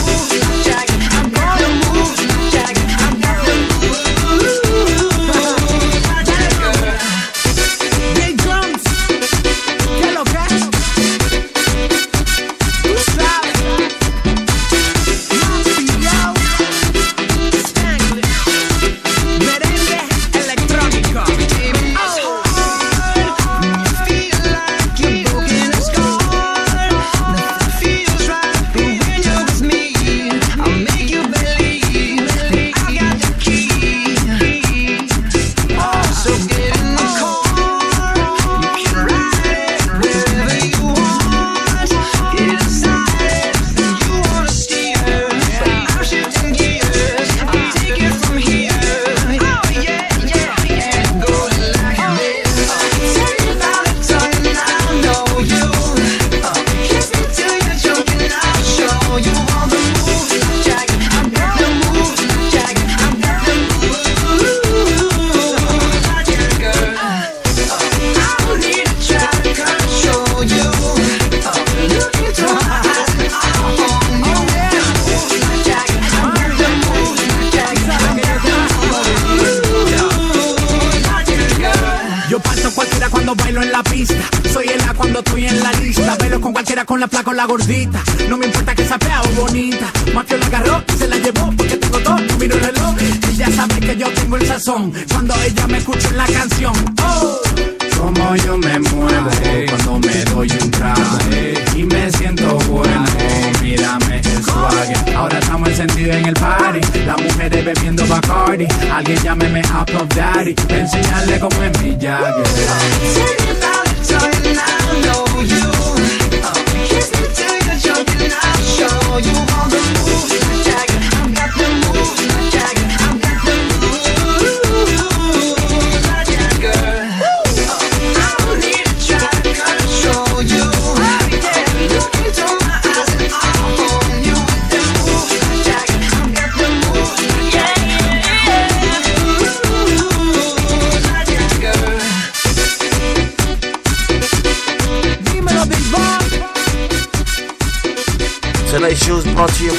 No 88.29 88.37
me 88.37 88.47
importa 88.47 88.75
que 88.75 88.85
sea 88.85 88.99
fea 88.99 89.23
o 89.23 89.29
bonita. 89.41 89.87
Mafio 90.13 90.37
la 90.39 90.47
agarró, 90.47 90.83
y 90.89 90.99
se 90.99 91.07
la 91.07 91.17
llevó 91.19 91.53
porque 91.57 91.77
tengo 91.77 91.99
todo. 92.01 92.17
Miro 92.37 92.57
el 92.57 92.61
reloj 92.61 92.97
y 93.31 93.37
ya 93.37 93.49
sabe 93.49 93.79
que 93.79 93.97
yo 93.97 94.09
tengo 94.13 94.37
el 94.37 94.47
sazón. 94.47 94.93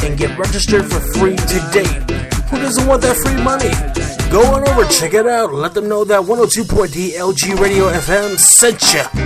and 0.04 0.18
get 0.18 0.38
registered 0.38 0.84
for 0.84 1.00
free 1.16 1.36
today. 1.36 1.88
Who 2.50 2.58
doesn't 2.58 2.86
want 2.86 3.00
that 3.00 3.16
free 3.16 3.42
money? 3.42 3.70
Go 4.30 4.44
on 4.52 4.68
over, 4.68 4.84
check 4.90 5.14
it 5.14 5.26
out. 5.26 5.54
Let 5.54 5.72
them 5.72 5.88
know 5.88 6.04
that 6.04 6.20
102.d 6.20 7.12
LG 7.12 7.58
Radio 7.58 7.88
FM 7.88 8.38
sent 8.38 8.92
you. 8.92 9.21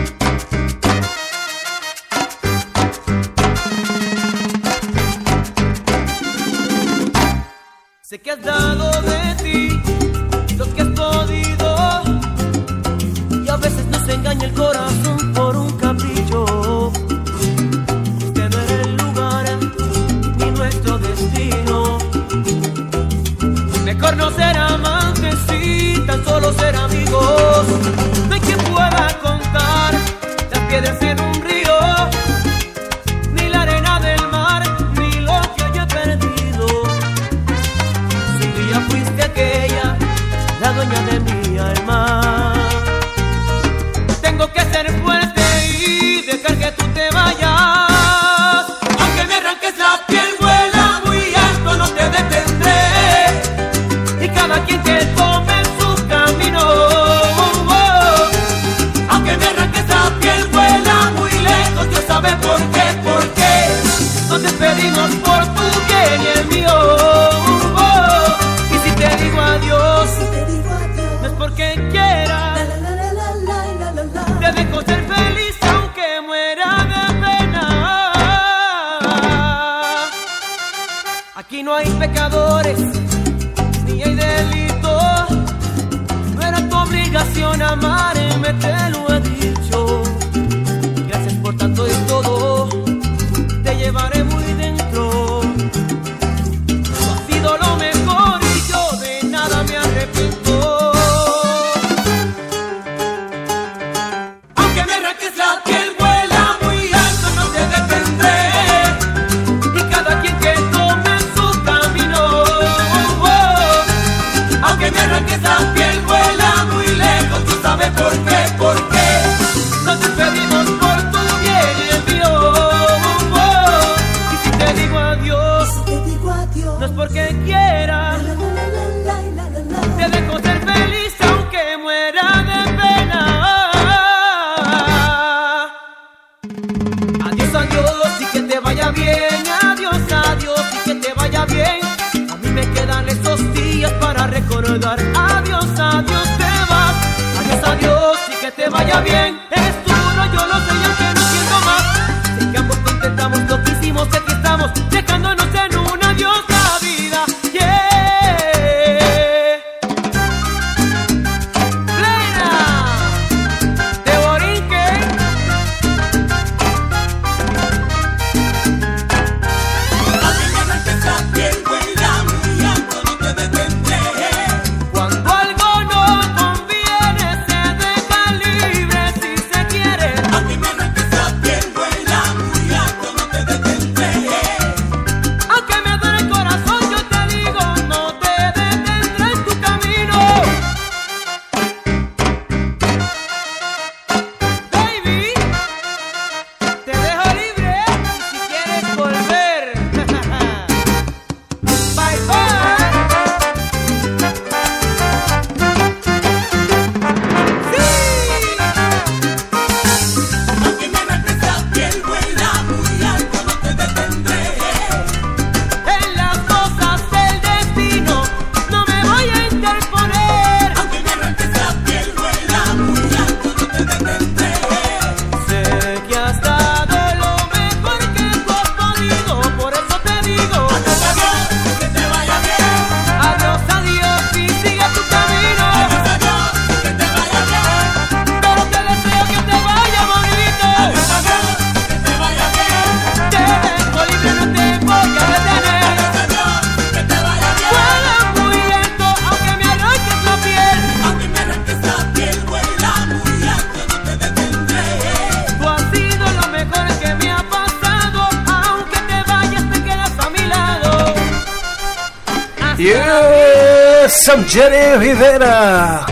Jenni 264.57 264.99
Rivera. 264.99 266.07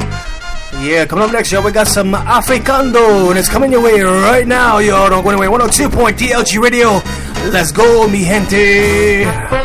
Yeah, 0.82 1.06
coming 1.06 1.24
up 1.24 1.32
next, 1.32 1.50
y'all, 1.50 1.64
we 1.64 1.72
got 1.72 1.86
some 1.86 2.12
Africando, 2.12 3.30
and 3.30 3.38
it's 3.38 3.48
coming 3.48 3.72
your 3.72 3.80
way 3.80 4.02
right 4.02 4.46
now, 4.46 4.80
y'all. 4.80 5.08
Don't 5.08 5.24
go 5.24 5.30
anywhere. 5.30 5.48
102.DLG 5.48 6.60
Radio. 6.60 7.00
Let's 7.50 7.72
go, 7.72 8.06
mi 8.06 8.22
gente. 8.22 9.63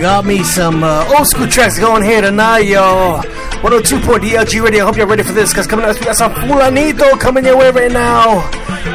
Got 0.00 0.24
me 0.24 0.42
some 0.42 0.82
uh, 0.82 1.14
old 1.16 1.26
school 1.26 1.46
tracks 1.46 1.78
going 1.78 2.02
here 2.02 2.22
tonight, 2.22 2.60
y'all. 2.60 3.22
102.DLG 3.62 4.64
Radio. 4.64 4.82
I 4.82 4.86
hope 4.86 4.96
you're 4.96 5.06
ready 5.06 5.22
for 5.22 5.32
this, 5.32 5.50
because 5.50 5.66
coming 5.66 5.84
up, 5.84 5.98
we 5.98 6.06
got 6.06 6.16
some 6.16 6.32
Fulanito 6.32 7.20
coming 7.20 7.44
your 7.44 7.58
way 7.58 7.70
right 7.70 7.92
now. 7.92 8.40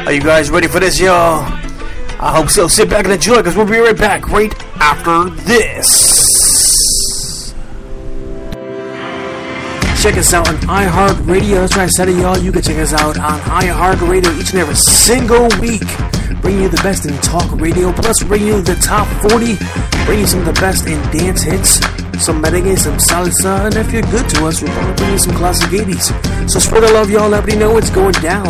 Are 0.04 0.12
you 0.12 0.20
guys 0.20 0.50
ready 0.50 0.66
for 0.66 0.80
this, 0.80 0.98
y'all? 0.98 1.42
I 2.18 2.36
hope 2.36 2.50
so. 2.50 2.66
Sit 2.66 2.90
back 2.90 3.04
and 3.04 3.14
enjoy, 3.14 3.36
because 3.36 3.56
we'll 3.56 3.66
be 3.66 3.78
right 3.78 3.96
back 3.96 4.28
right 4.30 4.52
after 4.80 5.30
this. 5.44 7.54
Check 10.02 10.16
us 10.16 10.34
out 10.34 10.48
on 10.48 10.56
iHeartRadio. 10.56 11.54
That's 11.54 11.76
right, 11.76 11.84
I 11.84 11.86
said 11.86 12.08
it, 12.08 12.16
y'all. 12.16 12.36
You 12.36 12.50
can 12.50 12.62
check 12.62 12.78
us 12.78 12.92
out 12.92 13.16
on 13.16 13.38
iHeartRadio 13.40 14.40
each 14.40 14.50
and 14.50 14.58
every 14.58 14.74
single 14.74 15.48
week 15.60 15.82
Bring 16.46 16.62
you 16.62 16.68
the 16.68 16.80
best 16.82 17.06
in 17.06 17.16
talk 17.18 17.50
radio, 17.60 17.92
plus 17.92 18.22
bring 18.22 18.46
you 18.46 18.62
the 18.62 18.76
top 18.76 19.08
40, 19.30 19.56
bringing 20.06 20.22
you 20.22 20.26
some 20.26 20.40
of 20.40 20.46
the 20.46 20.60
best 20.60 20.86
in 20.86 21.00
dance 21.12 21.42
hits 21.42 21.80
some 22.20 22.42
merengue, 22.42 22.78
some 22.78 22.96
salsa, 22.96 23.66
and 23.66 23.76
if 23.76 23.92
you're 23.92 24.02
good 24.02 24.28
to 24.30 24.46
us, 24.46 24.62
we'll 24.62 24.72
probably 24.72 24.94
bring 24.96 25.12
you 25.12 25.18
some 25.18 25.34
classic 25.34 25.70
80s. 25.70 26.50
So 26.50 26.58
spread 26.58 26.82
the 26.82 26.92
love, 26.92 27.10
y'all. 27.10 27.28
Let 27.28 27.46
me 27.46 27.56
know 27.56 27.72
what's 27.72 27.90
going 27.90 28.14
down. 28.14 28.46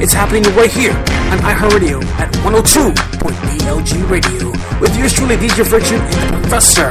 It's, 0.00 0.12
happening 0.12 0.42
right 0.54 0.70
here 0.70 0.92
on 0.92 1.38
iHeartRadio 1.38 2.02
at 2.18 2.32
102.DLG 2.34 4.10
Radio 4.10 4.50
with 4.80 4.96
yours 4.98 5.12
truly, 5.12 5.36
DJ 5.36 5.66
Friction 5.66 6.00
and 6.00 6.42
Professor 6.42 6.90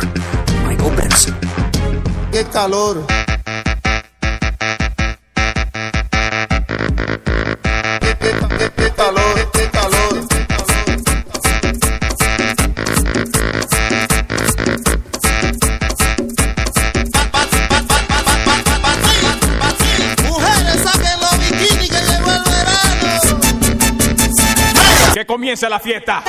Michael 0.63 0.89
Benson. 0.95 1.35
Get 2.31 2.51
calor. 2.51 3.18
Que 25.59 25.65
comience 25.65 25.69
la 25.69 25.79
fiesta. 25.79 26.23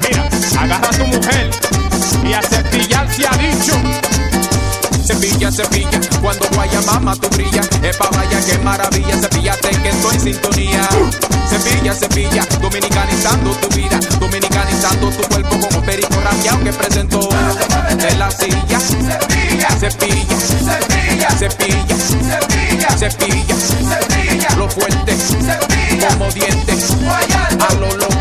Mira, 0.00 0.28
agarra 0.60 0.88
a 0.88 0.90
tu 0.90 1.06
mujer 1.06 1.50
y 2.24 2.32
a 2.34 2.42
cepillar 2.42 3.08
se 3.14 3.26
ha 3.26 3.32
dicho. 3.36 3.72
Cepilla, 5.06 5.50
cepilla, 5.50 6.00
cuando 6.20 6.46
guaya 6.48 6.82
mama 6.82 7.16
tú 7.16 7.28
brilla. 7.30 7.62
Epa 7.82 8.10
vaya, 8.10 8.40
qué 8.44 8.58
maravilla, 8.58 9.16
cepillate 9.16 9.70
que 9.70 9.88
estoy 9.88 10.16
en 10.16 10.20
sintonía. 10.20 10.88
Cepilla, 11.48 11.94
cepilla, 11.94 12.44
dominicanizando 12.60 13.50
tu 13.52 13.68
vida, 13.74 13.98
dominicanizando 14.20 15.10
tu 15.10 15.22
cuerpo 15.28 15.58
como 15.58 15.82
perico 15.86 16.20
rabiao 16.20 16.62
que 16.62 16.72
presentó 16.72 17.28
en 17.30 18.18
la 18.18 18.30
silla. 18.30 18.78
Cepilla, 18.78 19.70
cepilla, 19.70 20.36
cepilla, 20.58 20.97
cepilla, 21.38 21.86
cepilla, 21.86 22.88
cepilla, 22.98 23.54
cepilla, 23.54 24.48
lo 24.56 24.68
fuerte, 24.68 25.14
cepilla, 25.14 26.08
como 26.18 26.30
dientes, 26.32 26.96
a 27.60 27.74
lo 27.74 27.96
loco, 27.96 28.17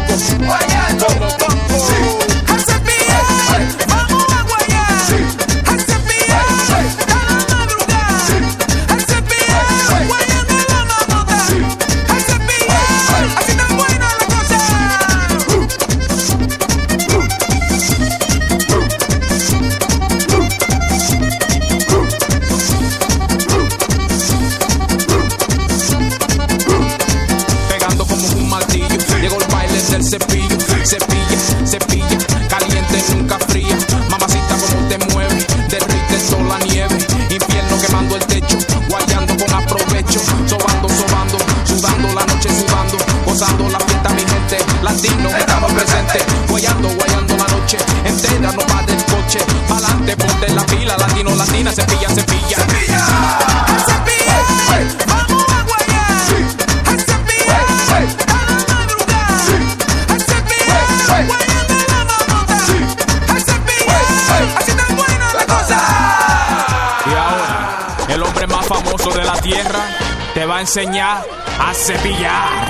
enseñar 70.68 71.24
a 71.60 71.74
cepillar. 71.74 72.67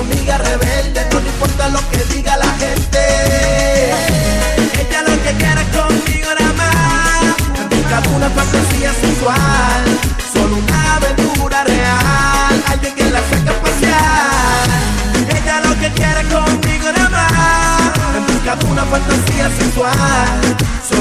Anda 0.00 0.08
con 0.08 0.08
su 0.08 0.14
amiga 0.14 0.38
rebelde, 0.38 1.06
no 1.12 1.20
le 1.20 1.28
importa 1.28 1.68
lo 1.68 1.80
que 1.90 2.14
diga 2.14 2.36
la 2.36 2.52
gente. 2.58 2.98
Ella 4.80 5.02
lo 5.02 5.22
que 5.22 5.32
quiere 5.38 5.64
conmigo 5.76 6.28
nada 6.38 6.52
más, 6.54 7.36
busca 7.70 8.02
una 8.16 8.30
fantasía 8.30 8.92
sensual, 8.94 9.84
solo 10.32 10.56
una 10.56 10.96
aventura 10.96 11.64
real, 11.64 12.64
alguien 12.68 12.94
que 12.94 13.10
la 13.10 13.20
saque 13.20 13.50
a. 13.86 14.64
Ella 15.36 15.60
lo 15.64 15.74
que 15.78 15.90
quiere 15.92 16.22
conmigo 16.28 16.92
nada 16.96 17.10
más, 17.10 18.26
busca 18.26 18.58
una 18.70 18.84
fantasía 18.84 19.50
sensual, 19.58 20.56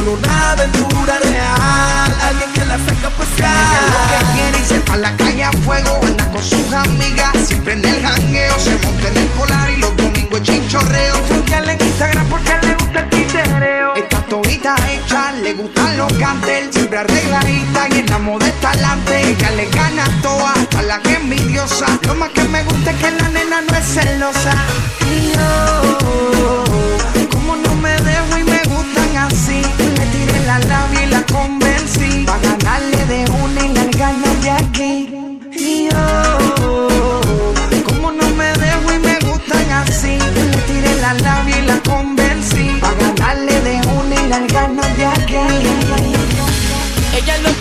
una 0.07 0.51
aventura 0.51 1.19
real, 1.19 2.15
alguien 2.27 2.51
que 2.53 2.65
la 2.65 2.77
saque 2.77 3.05
a 3.05 3.09
pasear. 3.09 3.81
Lo 3.93 4.01
que 4.09 4.33
quiere 4.33 4.59
irse 4.59 4.79
pa' 4.81 4.97
la 4.97 5.15
calle 5.17 5.43
a 5.43 5.51
fuego, 5.51 5.99
anda 6.03 6.25
con 6.31 6.43
sus 6.43 6.71
amigas, 6.73 7.31
siempre 7.45 7.73
en 7.73 7.85
el 7.85 8.01
jangueo, 8.01 8.59
se 8.59 8.77
monta 8.85 9.07
en 9.07 9.17
el 9.17 9.27
polar 9.27 9.69
y 9.69 9.77
los 9.77 9.95
domingos 9.97 10.39
es 10.41 10.47
chinchorreo. 10.47 11.15
Frontearle 11.27 11.73
en 11.73 11.81
Instagram 11.81 12.27
porque 12.27 12.53
le 12.61 12.73
gusta 12.75 12.99
el 12.99 13.09
titereo. 13.09 13.95
Está 13.95 14.21
todita 14.25 14.75
hecha, 14.89 15.31
le 15.33 15.53
gustan 15.53 15.97
los 15.97 16.13
cantel, 16.13 16.71
siempre 16.71 16.99
arregladita 16.99 17.87
y 17.89 17.99
en 17.99 18.05
la 18.07 18.19
moda 18.19 18.47
está. 18.47 18.69
Ella 19.11 19.51
le 19.51 19.65
gana 19.69 20.05
a 20.05 20.21
todas, 20.21 20.57
hasta 20.57 20.81
la 20.83 20.99
que 20.99 21.15
envidiosa. 21.15 21.85
Lo 22.07 22.15
más 22.15 22.29
que 22.29 22.43
me 22.43 22.63
gusta 22.63 22.91
es 22.91 22.97
que 22.97 23.11
la 23.11 23.29
nena 23.29 23.61
no 23.61 23.75
es 23.75 23.85
celosa. 23.85 24.53
Y 25.01 25.33
yo, 25.33 26.98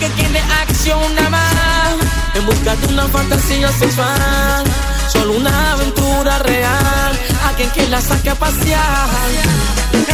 que 0.09 0.21
quiere 0.21 0.39
acción 0.39 1.15
nada 1.15 1.29
más. 1.29 1.95
En 2.35 2.45
busca 2.45 2.75
de 2.75 2.87
una 2.93 3.07
fantasía 3.07 3.71
sexual 3.71 4.63
Solo 5.11 5.33
una 5.33 5.73
aventura 5.73 6.39
real. 6.39 7.19
Alguien 7.47 7.69
que 7.71 7.87
la 7.87 8.01
saque 8.01 8.29
a 8.29 8.35
pasear. 8.35 9.09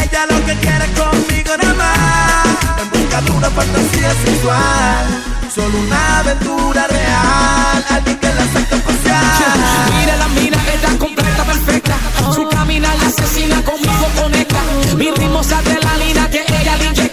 Ella 0.02 0.26
lo 0.30 0.44
que 0.46 0.54
quiere 0.56 0.86
conmigo 0.92 1.56
nada 1.62 1.74
más. 1.74 2.82
En 2.82 2.90
busca 2.90 3.20
de 3.20 3.30
una 3.30 3.50
fantasía 3.50 4.10
sensual 4.24 5.06
Solo 5.54 5.78
una 5.78 6.18
aventura 6.20 6.86
real. 6.88 7.84
Alguien 7.90 8.18
que 8.18 8.34
la 8.34 8.46
saque 8.52 8.74
a 8.74 8.78
pasear. 8.78 9.94
Mira 9.98 10.16
la 10.16 10.28
mira, 10.28 10.58
ella 10.74 10.98
completa, 10.98 11.44
perfecta. 11.44 11.96
Su 12.34 12.48
camina 12.48 12.94
la 12.94 13.06
asesina, 13.06 13.62
conmigo 13.62 14.06
conecta. 14.20 14.60
Mi 14.96 15.10
ritmo 15.10 15.42
se 15.42 15.54
adrenalina 15.54 16.30
que 16.30 16.44
ella 16.48 16.76
inyecta 16.76 17.05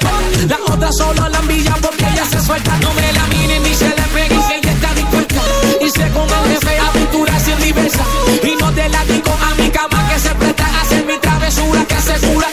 La 0.47 0.57
otra 0.67 0.91
solo 0.91 1.29
la 1.29 1.39
envidia 1.39 1.73
porque 1.81 2.03
ella 2.03 2.25
se 2.25 2.41
suelta. 2.41 2.77
No 2.81 2.93
me 2.93 3.13
la 3.13 3.25
mire 3.27 3.59
ni 3.61 3.73
se 3.73 3.87
le 3.87 4.03
pegue 4.13 4.35
si 4.47 4.53
ella 4.53 4.71
está 4.71 4.93
dispuesta. 4.93 5.41
Y 5.79 5.89
se 5.89 6.09
con 6.11 6.27
el 6.29 6.51
jefe 6.51 6.79
aventura 6.79 7.39
sin 7.39 7.57
diversa. 7.59 8.03
Y 8.43 8.55
no 8.61 8.71
te 8.73 8.89
la 8.89 9.05
digo 9.05 9.31
a 9.31 9.55
mi 9.55 9.69
cama 9.69 10.09
que 10.09 10.19
se 10.19 10.35
presta 10.35 10.65
a 10.65 10.81
hacer 10.81 11.05
mi 11.05 11.17
travesura 11.19 11.85
Que 11.85 11.95
asegura 11.95 12.52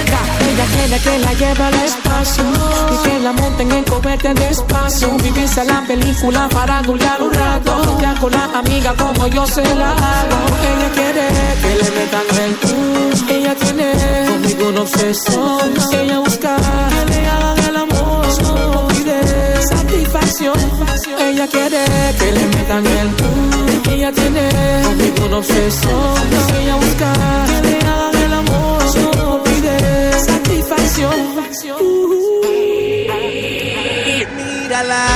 Ella 0.00 0.66
quiere 0.74 0.98
que 1.02 1.18
la 1.18 1.32
lleve 1.34 1.64
al 1.64 1.74
espacio 1.74 2.44
y 2.92 3.08
que 3.08 3.20
la 3.20 3.32
monten 3.32 3.70
en 3.72 3.84
cohete 3.84 4.34
despacio. 4.34 5.10
Vivirse 5.18 5.64
la 5.64 5.82
película 5.86 6.48
para 6.48 6.82
dulgar 6.82 7.22
un 7.22 7.32
rato. 7.32 7.98
Ya 8.00 8.14
con 8.20 8.32
la 8.32 8.44
amiga 8.58 8.94
como 8.94 9.26
yo 9.28 9.46
se 9.46 9.62
la 9.74 9.90
hago. 9.92 10.38
Ella 10.70 10.90
quiere 10.94 11.26
que 11.62 11.70
le 11.80 11.90
metan 11.96 12.26
el 12.44 13.36
Ella 13.36 13.54
tiene 13.54 13.92
conmigo 14.26 14.68
una 14.68 14.80
obsesión. 14.82 15.74
Ella 15.92 16.18
busca 16.20 16.56
que 16.56 17.04
le 17.12 17.26
hagan 17.26 17.58
el 17.68 17.76
amor. 17.76 18.26
Pide 18.88 19.62
satisfacción. 19.62 20.58
Ella 21.20 21.46
quiere 21.48 21.84
que 22.18 22.32
le 22.32 22.46
metan 22.46 22.86
el 22.86 23.92
Ella 23.92 24.12
tiene 24.12 24.48
conmigo 24.84 25.26
una 25.26 25.36
obsesión. 25.38 26.14
Ella 26.60 26.76
busca 26.76 27.12
que 27.46 27.68
le 27.68 27.78
hagan 27.86 28.17
satisfacción. 30.62 31.78
Mírala, 34.36 35.06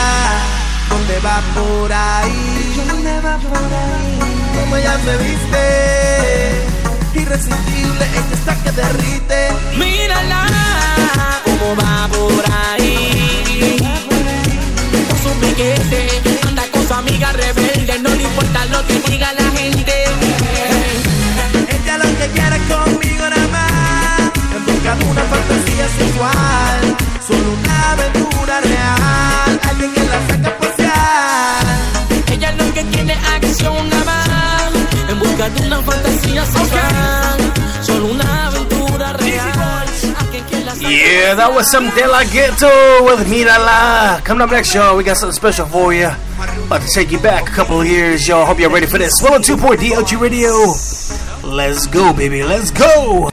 ¿dónde 0.89 1.19
va 1.21 1.41
por 1.55 1.93
ahí? 1.93 2.75
¿Dónde 2.89 3.21
va 3.21 3.37
por 3.39 3.57
ahí? 3.57 4.19
Como 4.59 4.77
ella 4.77 4.99
se 5.05 5.17
viste, 5.19 5.63
irresistible, 7.21 8.05
ella 8.13 8.35
está 8.35 8.55
que 8.63 8.73
derrite. 8.73 9.49
Mírala, 9.77 10.47
cómo 11.45 11.77
va 11.77 12.09
por 12.09 12.45
ahí. 12.53 13.79
Con 15.09 15.19
su 15.23 15.31
piquete, 15.41 16.09
anda 16.47 16.63
con 16.73 16.87
su 16.87 16.95
amiga 16.95 17.33
rebelde, 17.33 17.99
no 18.01 18.11
le 18.11 18.23
importa 18.23 18.65
lo 18.67 18.87
que 18.87 19.01
diga 19.11 19.33
la 19.35 19.51
gente. 19.59 19.95
Ella 21.69 21.99
lo 21.99 22.05
que 22.19 22.27
quiere 22.35 22.59
conmigo 22.69 23.12
nada 24.83 24.95
más, 24.95 25.05
en 25.05 25.05
busca 25.05 25.05
de 25.05 25.05
una 25.11 25.23
fantasía 25.23 25.89
sexual, 25.89 26.97
solo 27.27 27.53
una 27.61 27.93
aventura 27.93 28.61
real, 28.61 29.61
alguien 29.69 29.93
que 29.93 30.01
la 30.05 30.27
saca 30.29 30.49
a 30.49 30.59
pasear. 30.59 31.67
Ella 32.33 32.53
lo 32.53 32.75
que 32.75 32.83
quiere 32.85 33.13
acción 33.13 33.89
nada 33.89 34.05
más, 34.05 35.11
en 35.11 35.19
busca 35.19 35.51
de 35.51 35.67
una 35.67 35.83
fantasía 35.83 36.45
sexual, 36.47 37.39
solo 37.83 38.07
una 38.07 38.47
aventura 38.49 39.13
real. 39.15 39.87
Alguien 40.19 40.45
que 40.47 40.61
la 40.65 40.75
saque 40.75 40.89
Yeah, 40.89 41.35
that 41.37 41.53
was 41.55 41.71
some 41.71 41.91
De 41.95 42.07
La 42.07 42.25
Ghetto 42.25 43.05
with 43.05 43.27
Mirala. 43.29 44.23
Coming 44.25 44.43
up 44.43 44.51
next, 44.51 44.75
y'all, 44.75 44.97
we 44.97 45.05
got 45.05 45.17
something 45.17 45.37
special 45.37 45.67
for 45.67 45.95
you. 45.95 46.11
About 46.67 46.83
to 46.83 46.89
take 46.93 47.13
you 47.13 47.21
back 47.21 47.49
a 47.49 47.53
couple 47.53 47.81
of 47.81 47.87
years, 47.87 48.27
y'all. 48.27 48.45
Hope 48.45 48.59
you're 48.59 48.71
ready 48.71 48.87
for 48.87 48.99
this. 48.99 49.13
102 49.23 49.57
point 49.57 49.81
DLG 49.81 50.19
Radio. 50.21 50.51
Let's 51.45 51.87
go, 51.87 52.13
baby. 52.13 52.43
Let's 52.43 52.71
go. 52.71 53.32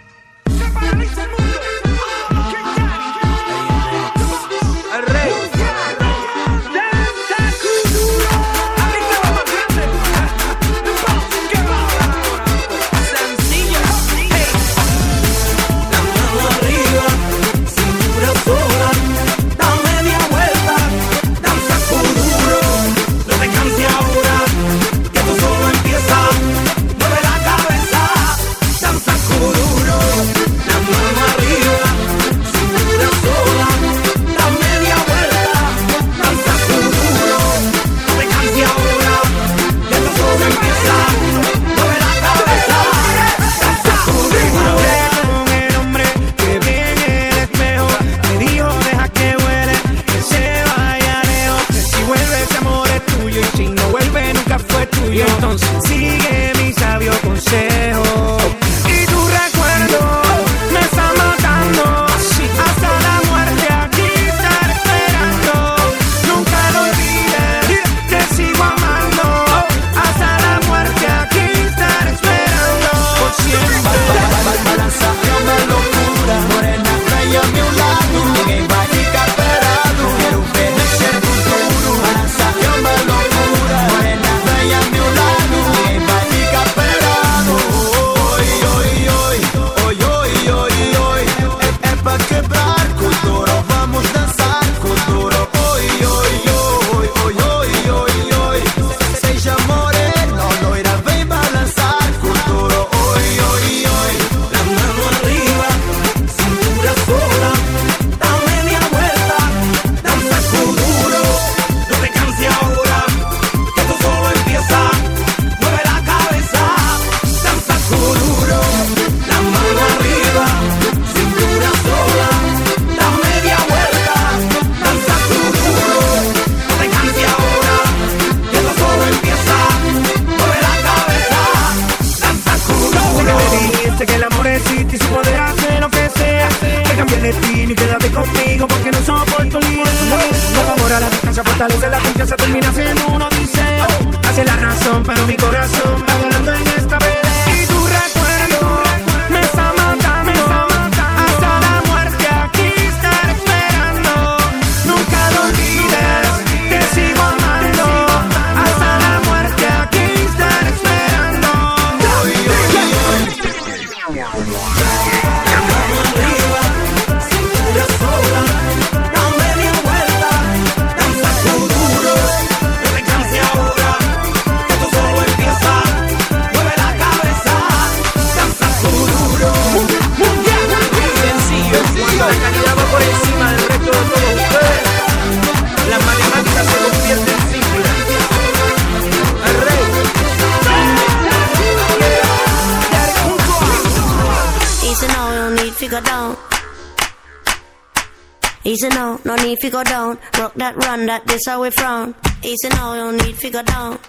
This 201.30 201.42
how 201.46 201.62
we 201.62 201.70
frown. 201.72 202.16
Easy 202.44 202.70
now, 202.70 202.96
no 202.96 203.12
need 203.12 203.38
to 203.38 203.50
go 203.50 203.62
down. 203.62 204.00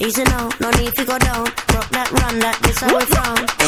Easy 0.00 0.24
now, 0.24 0.50
no 0.60 0.70
need 0.70 0.92
to 0.94 1.04
go 1.04 1.18
down. 1.18 1.44
Rock 1.74 1.88
that 1.90 2.10
run, 2.12 2.38
that 2.38 2.58
this 2.62 2.78
how 2.78 2.96
we 2.96 3.04
frown. 3.06 3.61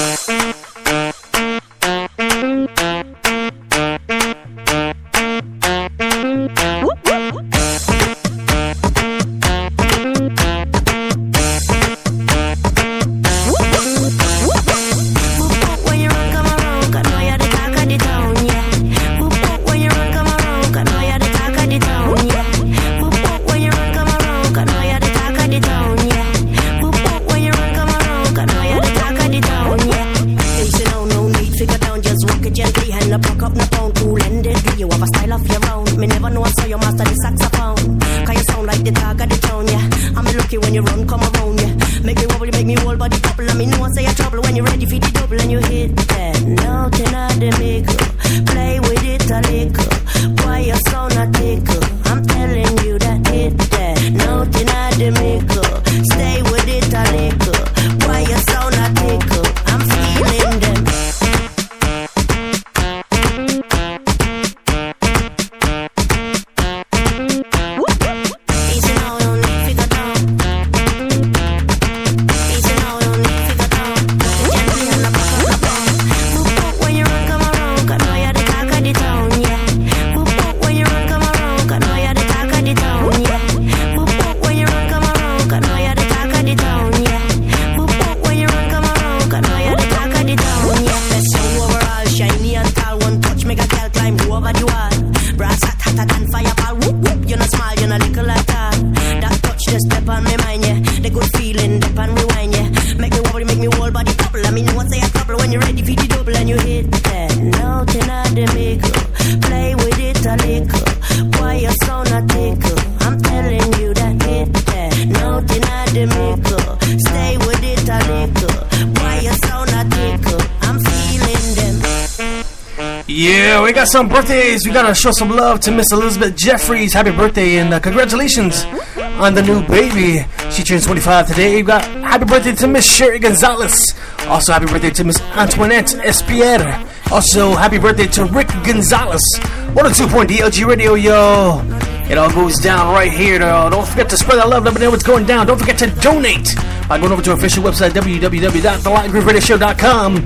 some 123.95 124.09
birthdays. 124.09 124.67
We 124.67 124.73
gotta 124.73 124.93
show 124.93 125.13
some 125.13 125.31
love 125.31 125.61
to 125.61 125.71
Miss 125.71 125.93
Elizabeth 125.93 126.35
Jeffries. 126.35 126.93
Happy 126.93 127.13
birthday 127.13 127.59
and 127.59 127.73
uh, 127.73 127.79
congratulations 127.79 128.65
on 128.97 129.35
the 129.35 129.43
new 129.43 129.65
baby. 129.69 130.27
She 130.51 130.65
turns 130.65 130.85
25 130.85 131.29
today. 131.29 131.55
We 131.55 131.63
got 131.63 131.85
happy 131.85 132.25
birthday 132.25 132.57
to 132.57 132.67
Miss 132.67 132.93
Sherry 132.93 133.21
Gonzalez. 133.21 133.95
Also 134.27 134.53
happy 134.53 134.67
birthday 134.67 134.91
to 134.91 135.05
Miss 135.05 135.21
Antoinette 135.37 135.95
Espier. 136.03 136.85
Also 137.13 137.55
happy 137.55 137.79
birthday 137.79 138.09
to 138.09 138.25
Rick 138.25 138.49
Gonzalez. 138.65 139.23
102.0 139.39 140.27
DLG 140.27 140.67
Radio, 140.67 140.95
yo. 140.95 141.63
It 142.11 142.19
all 142.19 142.33
goes 142.33 142.57
down 142.57 142.93
right 142.93 143.13
here, 143.13 143.39
though. 143.39 143.71
Don't 143.71 143.87
forget 143.87 144.11
to 144.11 144.17
spread 144.17 144.39
that 144.39 144.49
love. 144.49 144.65
Let 144.65 144.75
me 144.75 144.81
know 144.81 144.91
what's 144.91 145.05
going 145.05 145.25
down. 145.25 145.47
Don't 145.47 145.61
forget 145.61 145.79
to 145.79 145.87
donate 146.01 146.57
by 146.89 146.99
going 146.99 147.13
over 147.13 147.23
to 147.23 147.31
our 147.31 147.37
official 147.37 147.63
website, 147.63 147.91
www.thelatingrooveradio.com. 147.91 150.17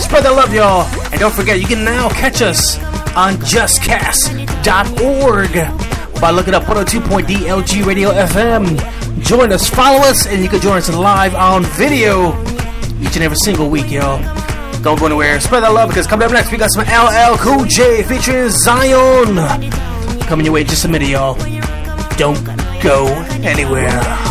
Spread 0.00 0.24
that 0.24 0.32
love, 0.32 0.54
y'all. 0.54 0.86
And 1.12 1.20
don't 1.20 1.34
forget, 1.34 1.60
you 1.60 1.66
can 1.66 1.84
now 1.84 2.08
catch 2.08 2.40
us 2.40 2.78
on 3.18 3.34
justcast.org 3.38 5.52
by 6.20 6.30
looking 6.30 6.54
up 6.54 6.62
102.dlg 6.62 7.84
Radio 7.84 8.12
FM. 8.12 9.20
Join 9.20 9.50
us, 9.50 9.68
follow 9.68 9.98
us, 10.06 10.28
and 10.28 10.40
you 10.40 10.48
can 10.48 10.60
join 10.60 10.76
us 10.76 10.88
live 10.88 11.34
on 11.34 11.64
video 11.64 12.28
each 13.00 13.16
and 13.16 13.24
every 13.24 13.36
single 13.38 13.70
week, 13.70 13.90
y'all. 13.90 14.22
Don't 14.82 15.00
go 15.00 15.06
anywhere. 15.06 15.40
Spread 15.40 15.64
that 15.64 15.72
love 15.72 15.88
because 15.88 16.06
coming 16.06 16.26
up 16.26 16.32
next, 16.32 16.52
we 16.52 16.58
got 16.58 16.70
some 16.70 16.84
LL 16.84 17.36
Cool 17.38 17.64
J 17.64 18.04
featuring 18.04 18.50
Zion. 18.50 19.34
Coming 20.20 20.46
your 20.46 20.54
way 20.54 20.62
just 20.62 20.84
a 20.84 20.88
minute, 20.88 21.08
y'all. 21.08 21.34
Don't 22.16 22.40
go 22.80 23.06
anywhere. 23.42 24.27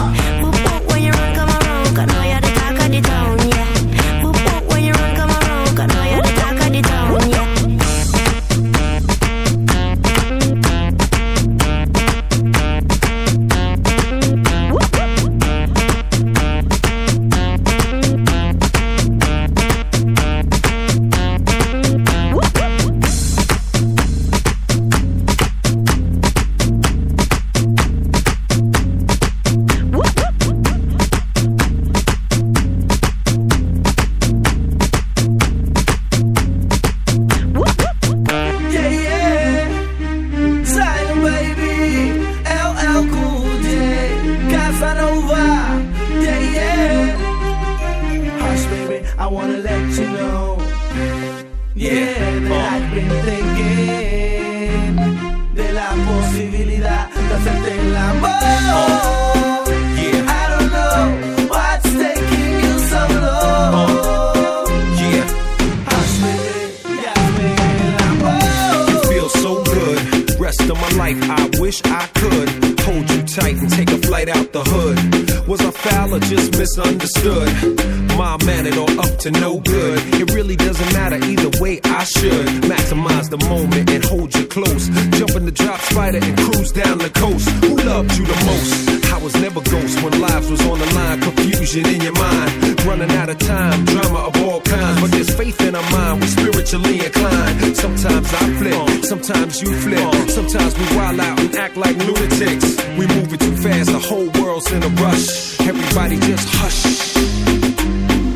time, 93.39 93.85
drama 93.85 94.19
of 94.27 94.41
all 94.43 94.61
kinds. 94.61 95.01
But 95.01 95.11
there's 95.11 95.33
faith 95.35 95.59
in 95.61 95.75
our 95.75 95.91
mind, 95.91 96.21
we're 96.21 96.27
spiritually 96.27 97.05
inclined. 97.05 97.77
Sometimes 97.77 98.33
I 98.33 98.53
flip, 98.59 99.05
sometimes 99.05 99.61
you 99.61 99.73
flip. 99.81 100.29
Sometimes 100.29 100.77
we 100.77 100.85
wild 100.95 101.19
out 101.19 101.39
and 101.39 101.55
act 101.55 101.77
like 101.77 101.97
lunatics. 101.97 102.77
We 102.97 103.07
move 103.07 103.33
it 103.33 103.39
too 103.39 103.55
fast, 103.57 103.91
the 103.91 103.99
whole 103.99 104.29
world's 104.41 104.71
in 104.71 104.83
a 104.83 104.89
rush. 105.03 105.59
Everybody 105.61 106.17
just 106.17 106.47
hush. 106.49 106.83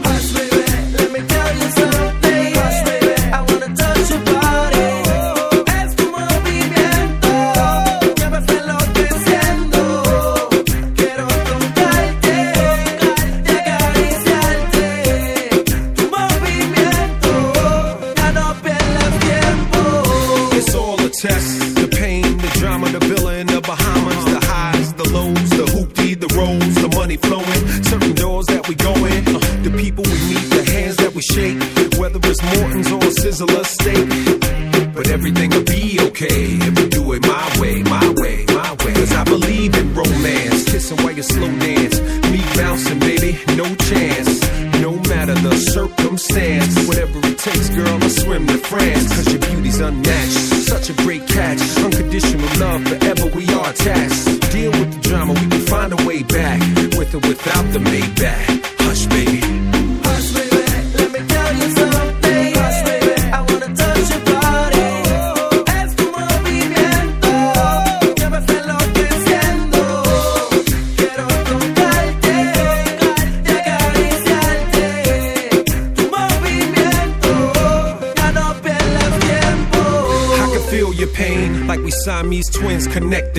Hush, 0.03 0.33
baby, 0.33 0.63
let 0.97 1.11
me 1.11 1.27
tell 1.27 1.53
you 1.55 1.69
something. 1.71 1.90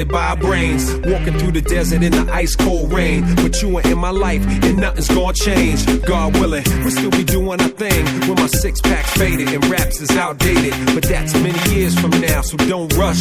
affected 0.03 0.13
by 0.13 0.29
our 0.29 0.37
brains. 0.37 0.95
Walking 1.07 1.39
through 1.39 1.53
the 1.53 1.63
desert 1.63 2.03
in 2.03 2.13
the 2.13 2.33
ice 2.33 2.55
cold 2.57 2.93
rain. 2.93 3.25
But 3.37 3.61
you 3.63 3.79
ain't 3.79 3.87
in 3.87 3.99
my 3.99 4.11
life, 4.11 4.45
and 4.65 4.79
nothing's 4.79 5.09
gonna 5.09 5.33
change. 5.33 5.87
God 6.05 6.35
willing, 6.35 6.65
we'll 6.81 6.91
still 6.91 7.11
be 7.11 7.25
doing 7.25 7.61
our 7.61 7.69
thing. 7.69 8.05
When 8.29 8.35
my 8.35 8.47
six 8.47 8.81
pack 8.81 9.05
faded 9.07 9.49
and 9.49 9.65
raps 9.67 10.01
is 10.01 10.11
outdated. 10.17 10.75
But 10.95 11.05
that's 11.05 11.35
many 11.35 11.75
years 11.75 11.99
from 11.99 12.11
now, 12.21 12.43
so 12.43 12.57
don't 12.57 12.93
rush. 12.97 13.21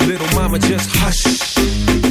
Little 0.00 0.28
mama, 0.34 0.58
just 0.58 0.90
hush. 0.96 2.07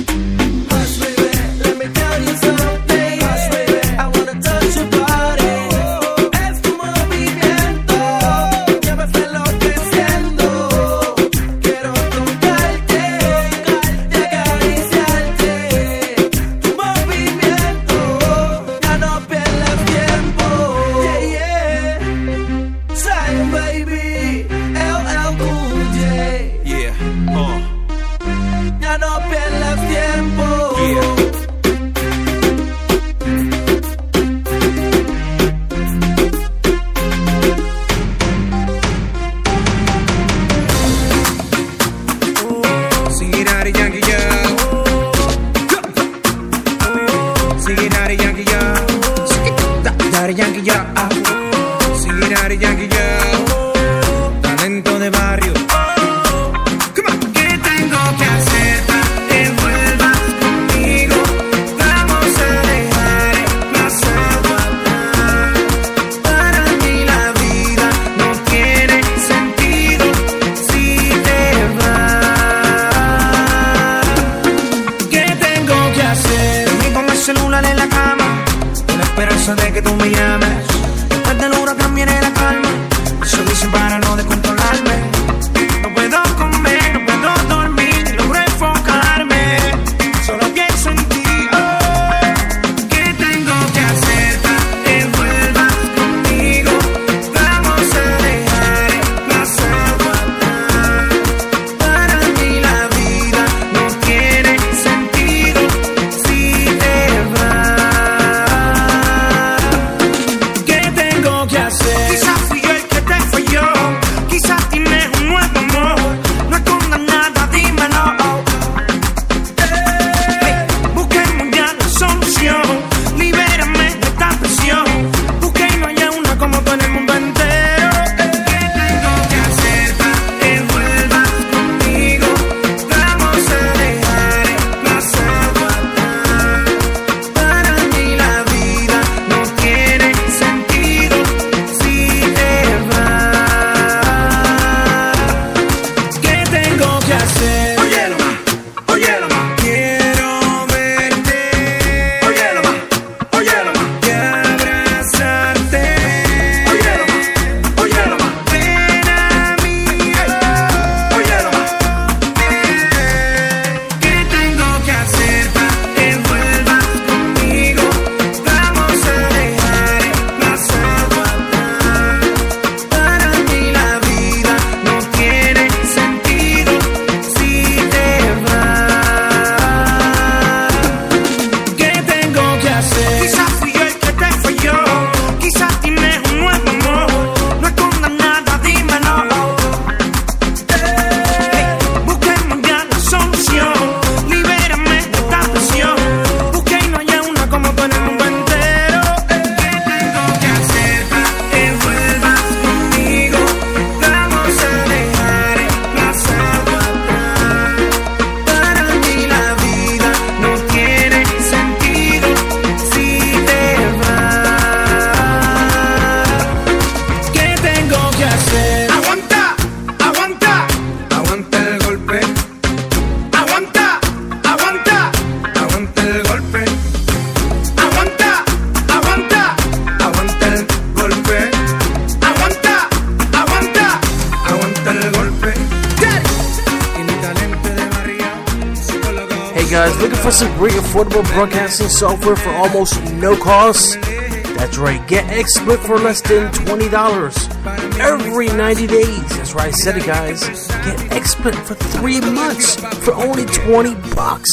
software 241.97 242.35
for 242.35 242.51
almost 242.51 243.01
no 243.13 243.35
cost. 243.35 243.99
That's 244.01 244.77
right, 244.77 245.05
get 245.07 245.25
XSplit 245.25 245.79
for 245.83 245.97
less 245.97 246.21
than 246.21 246.51
$20 246.51 247.99
every 247.99 248.49
90 248.49 248.85
days. 248.85 249.29
That's 249.29 249.55
right, 249.55 249.69
I 249.69 249.71
said 249.71 249.97
it, 249.97 250.05
guys. 250.05 250.41
Get 250.67 250.99
XSplit 251.09 251.55
for 251.65 251.73
three 251.73 252.21
months 252.21 252.75
for 253.03 253.15
only 253.15 253.45
20 253.45 253.95
bucks. 254.13 254.49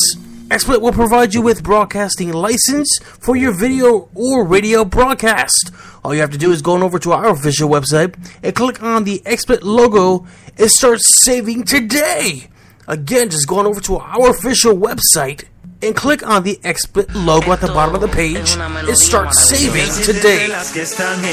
XSplit 0.48 0.80
will 0.80 0.92
provide 0.92 1.34
you 1.34 1.42
with 1.42 1.62
broadcasting 1.62 2.32
license 2.32 2.98
for 3.02 3.36
your 3.36 3.52
video 3.52 4.08
or 4.14 4.46
radio 4.46 4.82
broadcast. 4.82 5.70
All 6.02 6.14
you 6.14 6.22
have 6.22 6.30
to 6.30 6.38
do 6.38 6.50
is 6.50 6.62
go 6.62 6.72
on 6.72 6.82
over 6.82 6.98
to 7.00 7.12
our 7.12 7.28
official 7.28 7.68
website 7.68 8.14
and 8.42 8.54
click 8.54 8.82
on 8.82 9.04
the 9.04 9.20
XSplit 9.26 9.60
logo 9.62 10.26
and 10.56 10.70
start 10.70 10.98
saving 11.02 11.64
today. 11.64 12.48
Again, 12.88 13.28
just 13.28 13.46
go 13.46 13.58
on 13.58 13.66
over 13.66 13.82
to 13.82 13.96
our 13.96 14.30
official 14.30 14.72
website 14.72 15.44
and 15.84 15.94
click 15.94 16.26
on 16.26 16.42
the 16.42 16.56
XSplit 16.64 17.12
logo 17.14 17.52
at 17.52 17.60
the 17.60 17.68
bottom 17.68 17.94
of 17.94 18.00
the 18.00 18.08
page 18.08 18.56
and 18.56 18.96
start 18.96 19.34
saving 19.34 19.90
today. 20.02 20.48
Las 20.48 20.72
que 20.72 20.82
están 20.82 21.24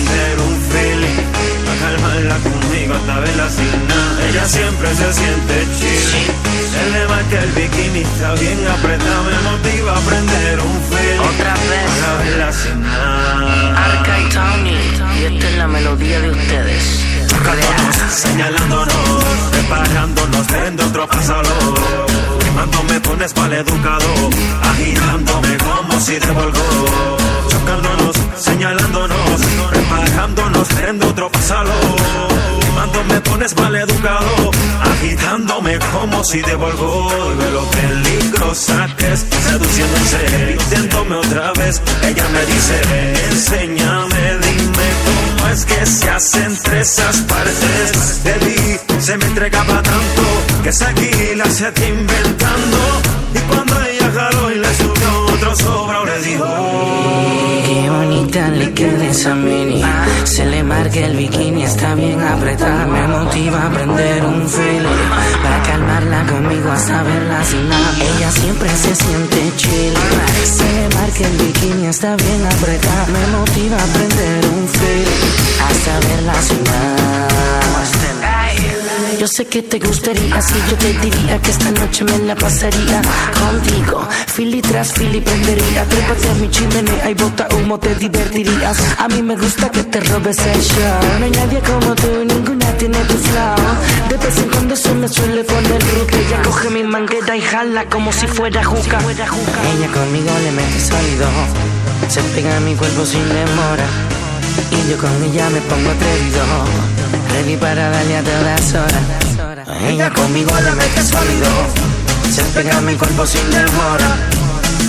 prender 0.00 0.40
un 0.40 0.60
fili 0.70 1.12
Pa' 1.66 1.76
calmarla 1.76 2.36
conmigo 2.38 2.94
hasta 2.94 3.20
verla 3.20 3.50
sin 3.50 3.88
nada. 3.88 4.28
Ella 4.28 4.46
siempre 4.46 4.88
se 4.94 5.12
siente 5.12 5.66
chill. 5.78 6.30
El 6.80 6.92
tema 6.92 7.20
es 7.20 7.26
que 7.26 7.38
el 7.38 7.52
bikini 7.52 8.00
está 8.00 8.34
bien 8.34 8.66
apretado. 8.68 9.24
Me 9.24 9.38
motiva 9.50 9.96
a 9.96 10.00
prender 10.00 10.60
un 10.60 10.80
fili 10.88 11.18
Otra 11.18 11.54
vez. 11.54 11.90
Para 12.00 12.16
verla 12.24 12.52
sin 12.52 12.82
nada. 12.82 13.84
Arca 13.84 14.20
y 14.20 14.28
Tony 14.28 14.78
Y 15.20 15.34
esta 15.34 15.48
es 15.48 15.56
la 15.56 15.68
melodía 15.68 16.20
de 16.20 16.30
ustedes. 16.30 17.00
Tocándonos, 17.28 18.12
señalándonos 18.12 19.24
Preparándonos, 19.52 20.46
dentro 20.46 20.86
otro 20.86 21.08
pasador. 21.08 22.29
Quemando 22.60 22.82
me 22.92 23.00
pones 23.00 23.34
mal 23.36 23.50
educado, 23.54 24.06
agitándome 24.62 25.56
como 25.56 25.98
si 25.98 26.18
de 26.18 26.30
volgo. 26.30 27.16
Chocándonos, 27.48 28.16
señalándonos, 28.36 29.40
preparándonos, 29.70 30.68
viendo 30.76 31.08
otro 31.08 31.30
pásalo. 31.30 31.72
Quemando 32.60 33.04
me 33.04 33.20
pones 33.22 33.56
mal 33.56 33.74
educado, 33.74 34.50
agitándome 34.92 35.78
como 35.90 36.22
si 36.22 36.42
de 36.42 36.54
volgo. 36.54 37.08
De 37.38 37.50
lo 37.50 37.64
peligro 37.70 38.54
saques, 38.54 39.26
seduciéndose, 39.42 40.58
pidiéndome 40.58 41.16
otra 41.16 41.52
vez. 41.54 41.80
Ella 42.02 42.28
me 42.28 42.44
dice, 42.44 43.22
enséñame, 43.30 44.36
dime 44.42 44.86
cómo 45.06 45.29
es 45.48 45.64
que 45.64 45.86
se 45.86 46.10
hacen 46.10 46.44
entre 46.44 46.80
esas 46.80 47.16
partes 47.22 48.24
de 48.24 48.34
mí. 48.46 49.00
Se 49.00 49.16
me 49.16 49.24
entregaba 49.26 49.82
tanto 49.82 50.22
que 50.62 50.72
seguí 50.72 51.34
la 51.36 51.46
seguí 51.50 51.86
inventando. 51.86 52.78
Y 53.34 53.38
cuando 53.50 53.82
ella 53.82 54.10
jaló 54.14 54.50
y 54.50 54.54
le 54.56 54.74
subió 54.74 54.89
otro 55.50 55.66
sobra, 55.66 56.04
le 56.04 56.22
dijo. 56.22 56.44
Qué 57.66 57.90
bonita 57.90 58.48
le 58.48 58.72
queda 58.72 59.06
esa 59.06 59.34
mini. 59.34 59.82
Se 60.24 60.44
le 60.44 60.62
marca 60.62 61.00
el 61.00 61.16
bikini, 61.16 61.62
está 61.64 61.94
bien 61.94 62.20
apretada. 62.20 62.86
Me 62.86 63.06
motiva 63.08 63.66
a 63.66 63.70
prender 63.70 64.24
un 64.24 64.48
feeling. 64.48 65.02
Para 65.42 65.62
calmarla 65.62 66.26
conmigo 66.26 66.70
hasta 66.70 67.02
verla 67.02 67.44
sin 67.44 67.68
nada. 67.68 67.94
Ella 68.16 68.30
siempre 68.30 68.68
se 68.70 68.94
siente 68.94 69.52
chill. 69.56 69.94
Se 70.44 70.64
le 70.64 70.88
marca 70.96 71.26
el 71.26 71.36
bikini, 71.38 71.86
está 71.86 72.16
bien 72.16 72.46
apretada. 72.46 73.06
Me 73.06 73.26
motiva 73.38 73.76
a 73.76 73.86
prender 73.86 74.46
un 74.46 74.68
feeling. 74.68 75.22
Hasta 75.68 76.08
verla 76.08 76.42
sin 76.42 76.64
nada. 76.64 77.30
Yo 79.20 79.26
sé 79.26 79.44
que 79.44 79.60
te 79.60 79.78
gustaría 79.78 80.40
si 80.40 80.54
yo 80.70 80.76
te 80.78 80.94
diría 80.94 81.38
que 81.42 81.50
esta 81.50 81.70
noche 81.72 82.04
me 82.04 82.18
la 82.20 82.34
pasaría 82.34 83.02
contigo. 83.38 84.08
Fili 84.28 84.62
tras 84.62 84.94
fili 84.94 85.20
prendería. 85.20 85.84
Trépate 85.84 86.26
a 86.26 86.34
mi 86.36 86.48
chimenea 86.48 87.10
y 87.10 87.12
bota 87.12 87.46
humo, 87.54 87.78
te 87.78 87.94
divertirías. 87.96 88.78
A 88.96 89.08
mí 89.08 89.20
me 89.20 89.36
gusta 89.36 89.68
que 89.70 89.84
te 89.84 90.00
robes 90.00 90.38
el 90.38 90.62
show. 90.62 91.18
No 91.18 91.24
hay 91.26 91.30
nadie 91.32 91.60
como 91.60 91.94
tú, 91.96 92.24
ninguna 92.26 92.72
tiene 92.78 92.98
tu 93.00 93.14
flow. 93.18 93.56
De 94.08 94.16
vez 94.16 94.38
en 94.38 94.48
cuando 94.48 94.74
se 94.74 94.94
me 94.94 95.06
suele 95.06 95.44
poner 95.44 95.82
ruca. 95.82 96.16
Ella 96.16 96.42
coge 96.42 96.70
mi 96.70 96.82
manguera 96.82 97.36
y 97.36 97.42
jala 97.42 97.84
como 97.90 98.14
si 98.14 98.26
fuera 98.26 98.64
juca. 98.64 99.00
Ella 99.00 99.88
conmigo 99.92 100.32
le 100.44 100.50
mete 100.50 100.80
sólido. 100.80 101.28
Se 102.08 102.22
pega 102.34 102.56
a 102.56 102.60
mi 102.60 102.74
cuerpo 102.74 103.04
sin 103.04 103.28
demora. 103.28 103.84
Y 104.70 104.90
yo 104.90 104.96
con 104.96 105.12
ella 105.24 105.50
me 105.50 105.60
pongo 105.60 105.90
atrevido. 105.90 106.99
Ready 107.40 107.56
para 107.56 107.88
darle 107.88 108.18
a 108.18 108.22
todas 108.22 108.74
horas. 108.74 109.02
Ella 109.88 110.10
conmigo 110.10 110.50
le 110.62 110.72
mete 110.72 111.02
sólido. 111.02 111.48
Se 112.30 112.42
pega 112.52 112.76
a 112.76 112.80
mi 112.82 112.94
cuerpo 112.96 113.24
sin 113.24 113.50
demora. 113.50 114.10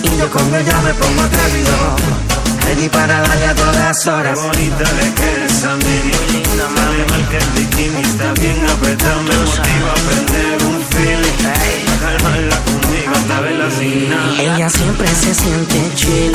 Y 0.04 0.18
yo 0.18 0.30
con 0.30 0.54
ella 0.54 0.82
me 0.82 0.94
pongo 0.96 1.22
atrevido. 1.22 1.96
Ready 2.66 2.90
para 2.90 3.22
darle 3.22 3.46
a 3.48 3.56
todas 3.56 4.06
horas. 4.06 4.38
Qué 4.38 4.48
bonita 4.48 4.92
le 5.00 5.14
queda 5.14 5.46
esa 5.46 5.76
mini. 5.78 6.12
Dale 6.76 7.06
mal 7.06 7.30
que 7.30 7.38
el 7.38 7.50
bikini 7.56 8.02
está 8.02 8.34
bien 8.34 8.60
apretado. 8.70 9.24
Me 9.24 9.36
motiva 9.38 9.92
a 9.92 10.02
prender 10.08 10.64
un 10.68 10.84
feeling. 10.90 11.38
Calmarla 12.02 12.58
conmigo 12.66 12.81
Ella 14.40 14.70
siempre 14.70 15.08
se 15.08 15.34
siente 15.34 15.92
chill. 15.96 16.32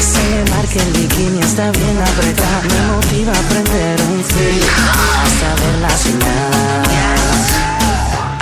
Se 0.00 0.22
le 0.30 0.50
marca 0.50 0.82
el 0.82 0.92
bikini, 0.92 1.40
está 1.40 1.70
bien 1.72 1.98
apretada. 2.00 2.62
Me 2.62 2.80
motiva 2.92 3.32
a 3.32 3.42
prender 3.48 4.00
un 4.10 4.24
feel. 4.24 4.62
Hasta 4.62 5.54
verla 5.62 5.90
sin 5.90 6.18
nada. 6.18 6.82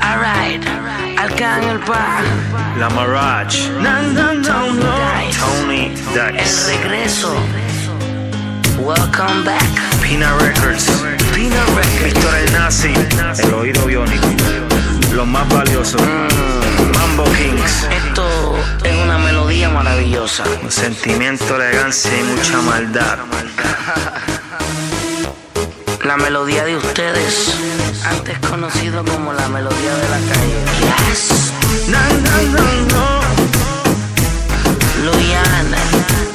Alright, 0.02 0.64
en 1.38 1.68
el 1.68 1.78
bar. 1.78 2.22
La 2.78 2.88
Mirage. 2.90 3.68
Tony 5.38 5.94
El 6.14 6.36
Dice. 6.36 6.76
regreso. 6.76 7.34
Welcome 8.78 9.44
back. 9.44 9.62
Pina 10.02 10.32
Records. 10.38 10.86
Pina 11.34 11.64
Records. 11.74 12.04
Víctor 12.04 12.34
el 12.34 12.52
Nazi. 12.52 12.94
El 13.42 13.54
oído 13.54 13.84
biónico. 13.86 14.28
Lo 15.12 15.26
más 15.26 15.48
valioso. 15.48 15.98
Mambo 17.06 17.24
Kings. 17.24 17.86
Esto 17.90 18.56
es 18.82 18.96
una 18.96 19.18
melodía 19.18 19.68
maravillosa. 19.68 20.44
Sentimiento, 20.68 21.56
elegancia 21.56 22.10
y 22.18 22.22
mucha 22.24 22.60
maldad. 22.62 23.18
La 26.04 26.16
melodía 26.16 26.64
de 26.64 26.76
ustedes, 26.76 27.54
antes 28.04 28.38
conocido 28.40 29.04
como 29.04 29.32
la 29.32 29.48
melodía 29.48 29.94
de 29.94 30.08
la 30.08 30.18
calle. 30.32 30.58
Yes. 31.08 31.52
No, 31.88 31.98
no, 31.98 32.42
no, 32.52 32.64
no. 32.92 33.20
Luyana. 35.04 36.25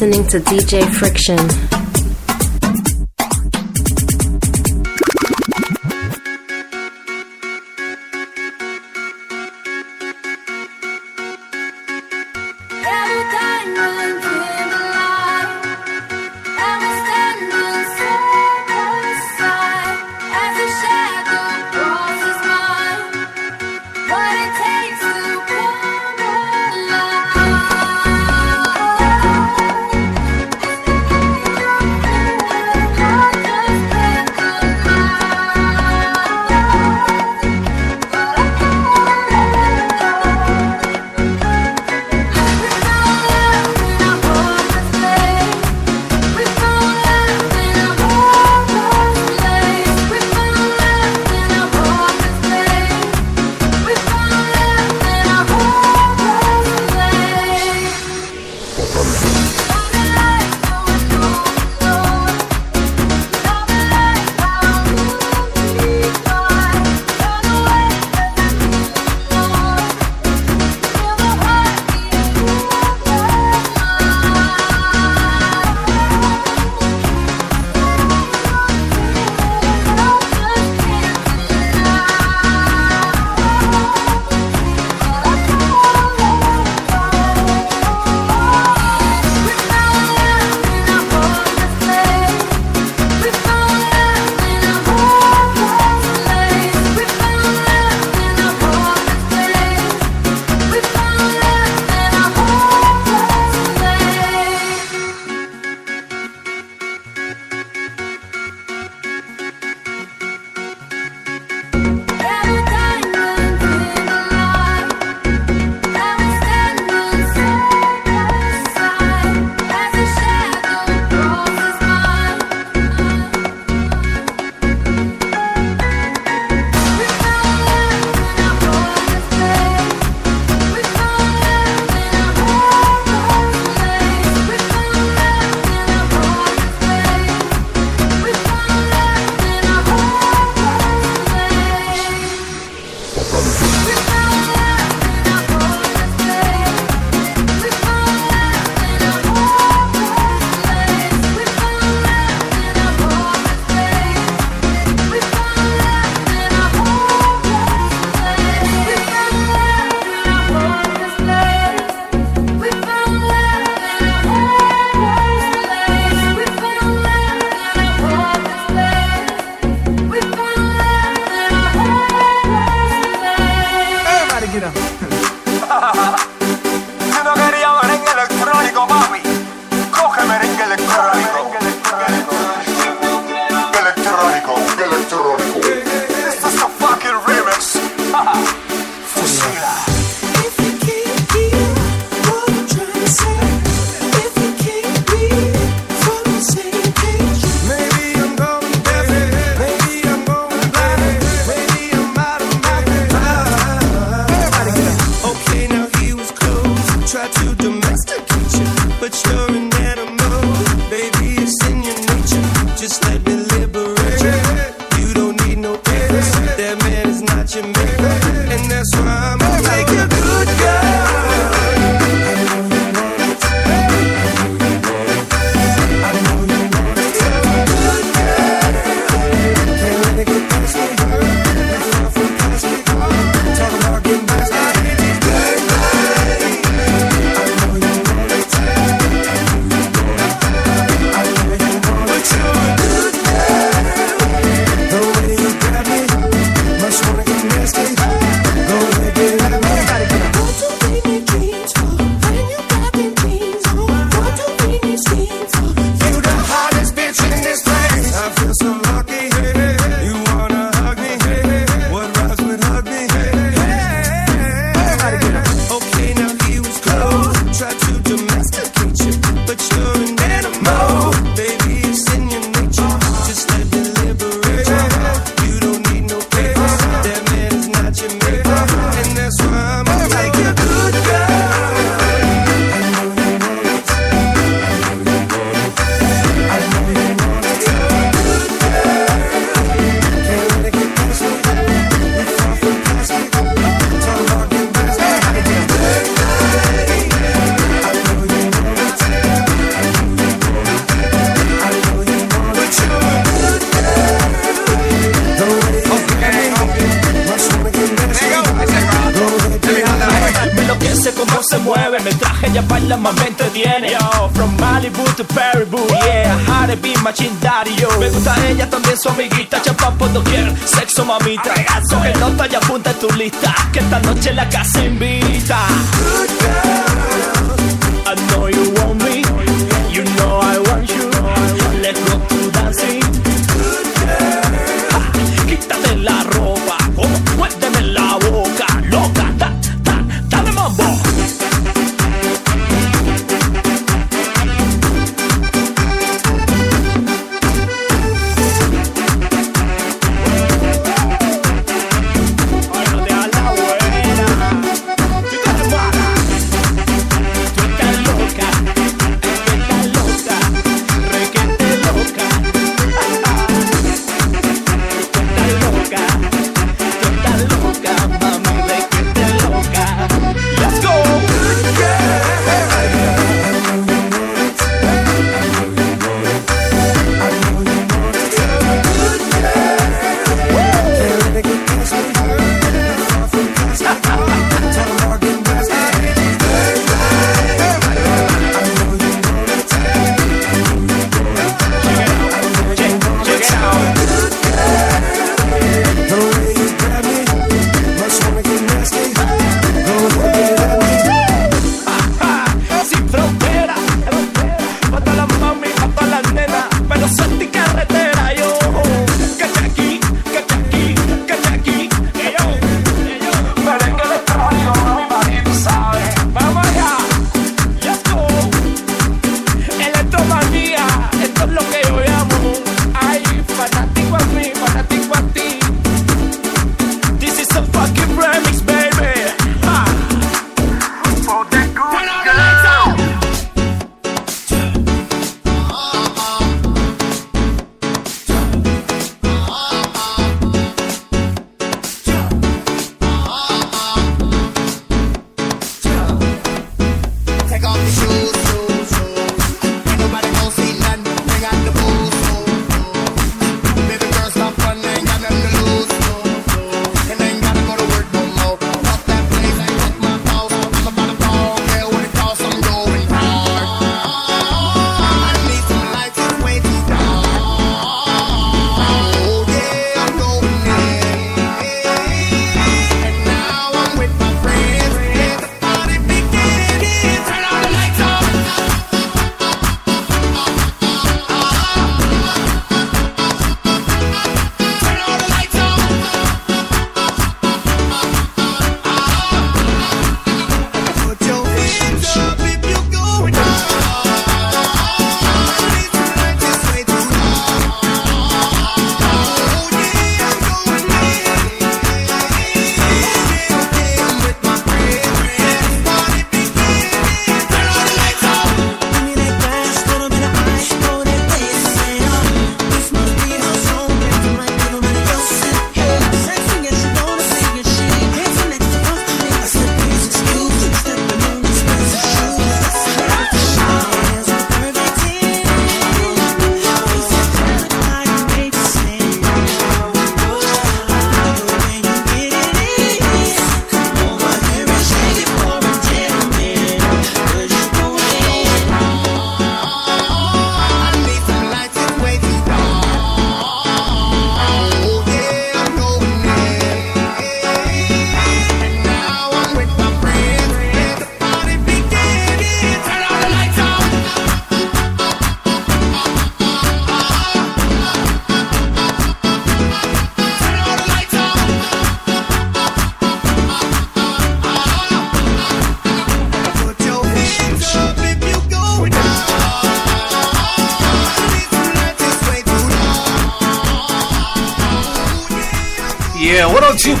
Listening 0.00 0.26
to 0.26 0.38
DJ 0.40 0.82
Friction. 0.94 1.79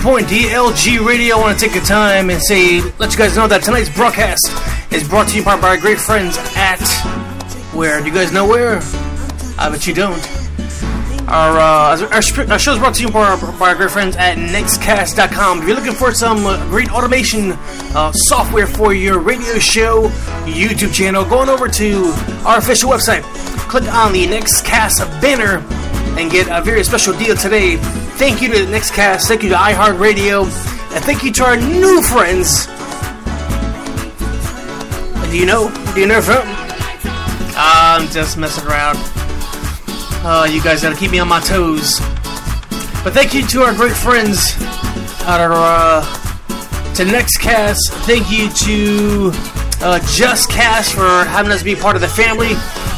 Point 0.00 0.28
DLG 0.28 1.06
Radio. 1.06 1.36
I 1.36 1.40
want 1.40 1.58
to 1.58 1.66
take 1.66 1.78
the 1.78 1.86
time 1.86 2.30
and 2.30 2.40
say, 2.40 2.80
let 2.98 3.12
you 3.12 3.18
guys 3.18 3.36
know 3.36 3.46
that 3.46 3.62
tonight's 3.62 3.94
broadcast 3.94 4.50
is 4.90 5.06
brought 5.06 5.28
to 5.28 5.36
you 5.36 5.44
by 5.44 5.58
our 5.60 5.76
great 5.76 5.98
friends 5.98 6.38
at 6.56 6.80
where? 7.74 8.00
Do 8.00 8.06
you 8.06 8.14
guys 8.14 8.32
know 8.32 8.48
where? 8.48 8.80
I 9.58 9.68
bet 9.68 9.86
you 9.86 9.92
don't. 9.92 10.18
Our, 11.28 11.58
uh, 11.58 12.08
our, 12.08 12.50
our 12.50 12.58
show 12.58 12.72
is 12.72 12.78
brought 12.78 12.94
to 12.94 13.02
you 13.02 13.10
by 13.10 13.28
our, 13.28 13.36
by 13.58 13.68
our 13.68 13.74
great 13.74 13.90
friends 13.90 14.16
at 14.16 14.38
Nextcast.com. 14.38 15.58
If 15.60 15.68
you're 15.68 15.76
looking 15.76 15.92
for 15.92 16.14
some 16.14 16.46
uh, 16.46 16.56
great 16.70 16.90
automation 16.90 17.52
uh, 17.94 18.10
software 18.12 18.66
for 18.66 18.94
your 18.94 19.18
radio 19.18 19.58
show, 19.58 20.08
YouTube 20.46 20.94
channel, 20.94 21.26
going 21.26 21.50
over 21.50 21.68
to 21.68 22.04
our 22.46 22.56
official 22.56 22.90
website. 22.90 23.22
Click 23.68 23.84
on 23.92 24.14
the 24.14 24.26
Nextcast 24.26 25.20
banner 25.20 25.58
and 26.18 26.30
get 26.30 26.48
a 26.48 26.62
very 26.64 26.84
special 26.84 27.12
deal 27.18 27.36
today 27.36 27.76
Thank 28.20 28.42
you 28.42 28.52
to 28.52 28.66
the 28.66 28.70
next 28.70 28.90
cast. 28.90 29.28
Thank 29.28 29.42
you 29.42 29.48
to 29.48 29.54
iHeartRadio. 29.54 30.42
And 30.94 31.04
thank 31.06 31.24
you 31.24 31.32
to 31.32 31.42
our 31.42 31.56
new 31.56 32.02
friends. 32.02 32.66
Do 35.30 35.38
you 35.38 35.46
know? 35.46 35.70
Do 35.94 36.00
you 36.00 36.06
know 36.06 36.20
from? 36.20 36.42
I'm 37.56 38.06
just 38.08 38.36
messing 38.36 38.68
around. 38.68 38.98
Uh, 40.22 40.46
you 40.50 40.62
guys 40.62 40.82
gotta 40.82 40.96
keep 40.96 41.10
me 41.12 41.18
on 41.18 41.28
my 41.28 41.40
toes. 41.40 41.98
But 43.02 43.14
thank 43.14 43.32
you 43.32 43.46
to 43.46 43.62
our 43.62 43.72
great 43.72 43.96
friends. 43.96 44.54
At 45.22 45.40
our, 45.40 45.54
uh, 45.54 46.02
to 46.96 47.06
Thank 48.04 48.30
you 48.30 48.50
to 48.50 49.30
uh, 49.80 49.98
Just 50.12 50.50
Cast 50.50 50.92
for 50.92 51.24
having 51.24 51.52
us 51.52 51.62
be 51.62 51.74
part 51.74 51.96
of 51.96 52.02
the 52.02 52.08
family. 52.08 52.50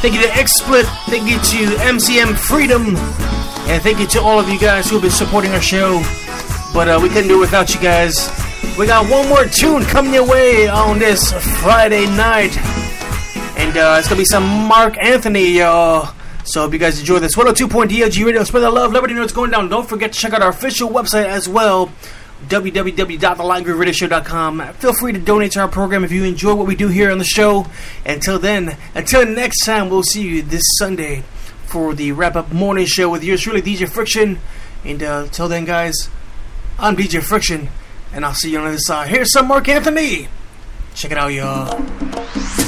Thank 0.03 0.15
you 0.15 0.23
to 0.23 0.29
XSplit. 0.31 0.83
Thank 1.07 1.31
you 1.31 1.37
to 1.37 1.77
MCM 1.77 2.37
Freedom. 2.37 2.97
And 3.69 3.83
thank 3.83 4.01
you 4.01 4.07
to 4.09 4.21
all 4.21 4.39
of 4.39 4.49
you 4.49 4.59
guys 4.59 4.89
who 4.89 4.97
have 4.97 5.03
been 5.03 5.11
supporting 5.11 5.53
our 5.53 5.61
show. 5.61 6.03
But 6.75 6.89
uh, 6.89 6.99
we 7.03 7.09
couldn't 7.09 7.29
do 7.29 7.39
it 7.39 7.41
without 7.41 7.75
you 7.75 7.81
guys. 7.81 8.29
We 8.79 8.87
got 8.87 9.11
one 9.11 9.29
more 9.29 9.45
tune 9.45 9.85
coming 9.85 10.15
your 10.15 10.27
way 10.27 10.69
on 10.69 10.99
this 10.99 11.33
Friday 11.61 12.07
night. 12.07 12.57
And 13.57 13.77
uh, 13.77 13.97
it's 13.99 14.09
going 14.09 14.17
to 14.17 14.17
be 14.17 14.25
some 14.25 14.45
Marc 14.45 14.97
Anthony, 14.99 15.59
y'all. 15.59 16.15
So 16.45 16.63
hope 16.63 16.73
you 16.73 16.79
guys 16.79 16.99
enjoy 16.99 17.19
this 17.19 17.37
102.DLG 17.37 18.25
Radio. 18.25 18.45
Spread 18.45 18.63
the 18.63 18.71
love. 18.71 18.93
Let 18.93 18.99
everybody 18.99 19.15
know 19.15 19.21
what's 19.21 19.33
going 19.33 19.51
down. 19.51 19.69
Don't 19.69 19.89
forget 19.89 20.13
to 20.13 20.19
check 20.19 20.33
out 20.33 20.43
our 20.43 20.51
official 20.51 20.91
website 20.91 21.27
as 21.27 21.49
well 21.49 21.91
www.thelatingrooveradioshow.com. 22.49 24.73
Feel 24.75 24.93
free 24.95 25.13
to 25.13 25.19
donate 25.19 25.53
to 25.53 25.61
our 25.61 25.69
program 25.69 26.03
if 26.05 26.11
you 26.11 26.25
enjoy 26.25 26.55
what 26.55 26.67
we 26.67 26.75
do 26.75 26.89
here 26.89 27.13
on 27.13 27.19
the 27.19 27.25
show. 27.25 27.67
Until 28.05 28.39
then, 28.39 28.77
until 28.95 29.27
next 29.27 29.65
time, 29.65 29.89
we'll 29.89 30.03
see 30.03 30.23
you 30.23 30.43
this 30.43 30.63
Sunday 30.79 31.23
for 31.73 31.95
the 31.95 32.13
wrap 32.13 32.37
up 32.37 32.53
morning 32.53 32.85
show 32.85 33.09
with 33.09 33.25
yours 33.25 33.41
truly, 33.41 33.63
DJ 33.63 33.89
Friction. 33.89 34.39
And 34.85 35.03
uh, 35.03 35.23
until 35.25 35.49
then, 35.49 35.65
guys, 35.65 36.11
I'm 36.79 36.95
DJ 36.95 37.23
Friction, 37.23 37.71
and 38.13 38.27
I'll 38.27 38.35
see 38.35 38.51
you 38.51 38.59
on 38.59 38.65
the 38.65 38.71
other 38.73 38.79
side. 38.79 39.09
Here's 39.09 39.33
some 39.33 39.49
Marc 39.49 39.69
Anthony. 39.69 40.29
Check 40.95 41.13
it 41.13 41.17
out, 41.17 41.29
y'all. 41.33 42.62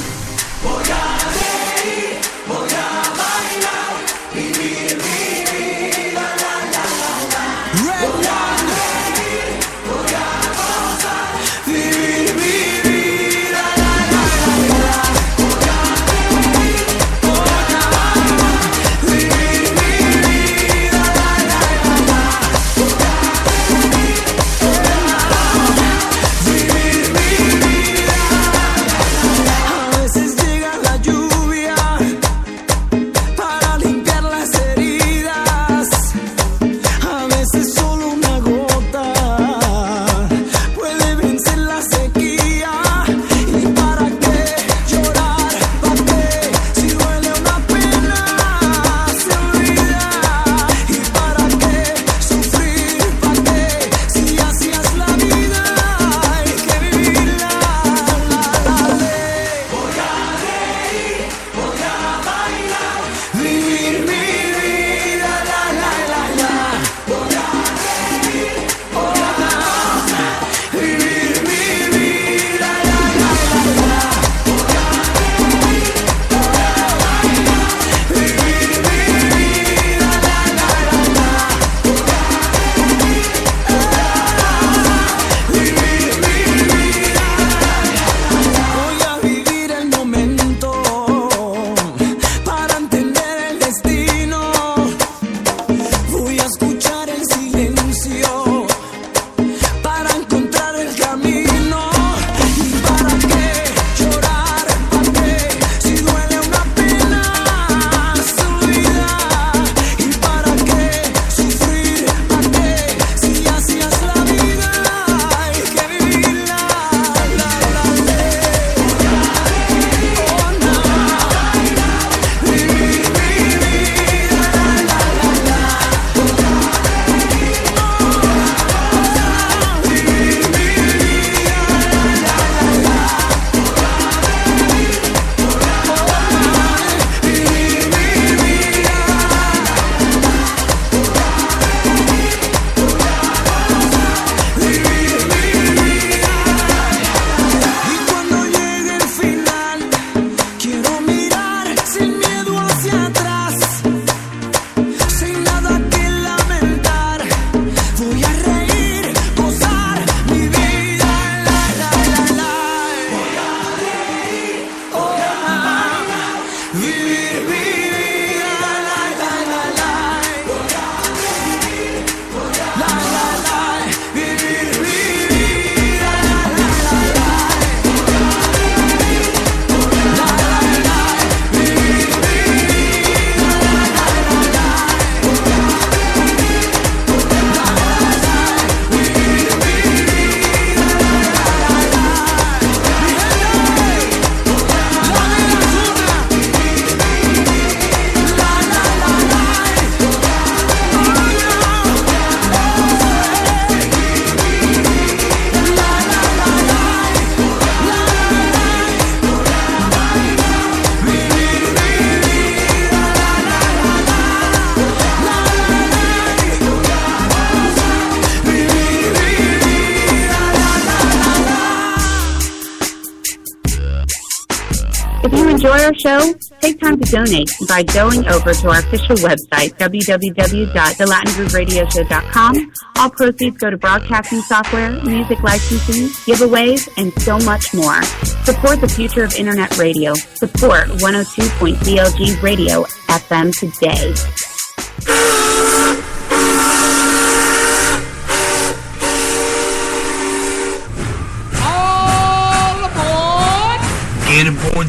Show? 226.05 226.21
Take 226.61 226.79
time 226.79 227.01
to 227.01 227.11
donate 227.11 227.49
by 227.67 227.81
going 227.81 228.27
over 228.27 228.53
to 228.53 228.69
our 228.69 228.77
official 228.77 229.15
website, 229.15 229.73
www.thelatingrooveradioshow.com. 229.79 232.71
All 232.97 233.09
proceeds 233.09 233.57
go 233.57 233.71
to 233.71 233.77
broadcasting 233.77 234.41
software, 234.41 234.91
music 235.03 235.41
licensing, 235.41 236.09
giveaways, 236.27 236.87
and 236.97 237.11
so 237.23 237.39
much 237.39 237.73
more. 237.73 238.03
Support 238.43 238.81
the 238.81 238.87
future 238.87 239.23
of 239.23 239.33
internet 239.33 239.75
radio. 239.79 240.13
Support 240.13 240.89
102.DLG 240.89 242.39
Radio 242.43 242.83
FM 243.09 243.51
today. 243.57 244.13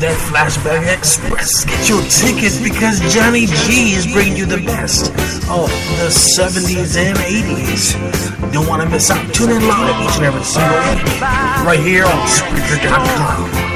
That 0.01 0.16
Flashback 0.28 0.93
Express. 0.93 1.64
Get 1.64 1.89
your 1.89 2.02
tickets 2.02 2.60
because 2.60 3.01
Johnny 3.12 3.47
G 3.47 3.94
is 3.94 4.06
bringing 4.12 4.36
you 4.36 4.47
the 4.47 4.59
best 4.59 5.10
of 5.48 5.70
the 5.98 6.10
70s 6.10 6.97
and 6.97 7.16
80s. 7.18 8.52
Don't 8.52 8.66
want 8.66 8.82
to 8.82 8.89
miss 8.89 9.10
out. 9.10 9.23
Tune 9.35 9.51
in 9.51 9.66
live 9.66 10.02
each 10.05 10.16
and 10.16 10.24
every 10.27 10.44
single 10.44 10.77
week 10.90 11.20
right 11.64 11.81
here 11.81 12.05
on 12.05 12.27
Spreaker.com. 12.27 13.66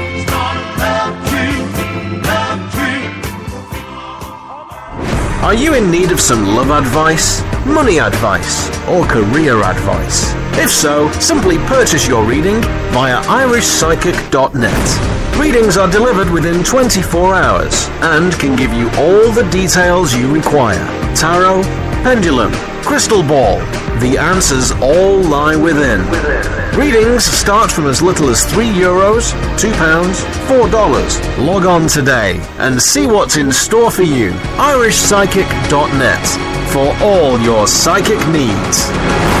Are 5.43 5.55
you 5.55 5.73
in 5.73 5.89
need 5.89 6.11
of 6.11 6.19
some 6.19 6.45
love 6.55 6.69
advice, 6.69 7.41
money 7.65 7.99
advice, 7.99 8.69
or 8.87 9.05
career 9.05 9.63
advice? 9.63 10.33
If 10.57 10.69
so, 10.69 11.11
simply 11.13 11.57
purchase 11.65 12.07
your 12.07 12.23
reading 12.23 12.61
via 12.91 13.21
irishpsychic.net. 13.23 15.20
Readings 15.39 15.75
are 15.77 15.89
delivered 15.89 16.29
within 16.29 16.63
24 16.63 17.33
hours 17.35 17.87
and 18.01 18.31
can 18.33 18.55
give 18.55 18.73
you 18.73 18.87
all 18.91 19.31
the 19.31 19.47
details 19.51 20.13
you 20.13 20.31
require. 20.31 20.85
Tarot, 21.15 21.63
pendulum, 22.03 22.51
crystal 22.83 23.23
ball. 23.23 23.57
The 23.99 24.17
answers 24.19 24.71
all 24.73 25.19
lie 25.21 25.55
within. 25.55 26.01
Readings 26.77 27.25
start 27.25 27.71
from 27.71 27.87
as 27.87 28.01
little 28.01 28.29
as 28.29 28.45
3 28.45 28.65
euros, 28.67 29.31
2 29.59 29.71
pounds, 29.73 30.23
4 30.47 30.69
dollars. 30.69 31.19
Log 31.37 31.65
on 31.65 31.87
today 31.87 32.39
and 32.59 32.81
see 32.81 33.07
what's 33.07 33.37
in 33.37 33.51
store 33.51 33.91
for 33.91 34.03
you. 34.03 34.31
irishpsychic.net 34.57 36.27
for 36.71 36.95
all 37.03 37.39
your 37.39 37.67
psychic 37.67 38.19
needs. 38.29 39.40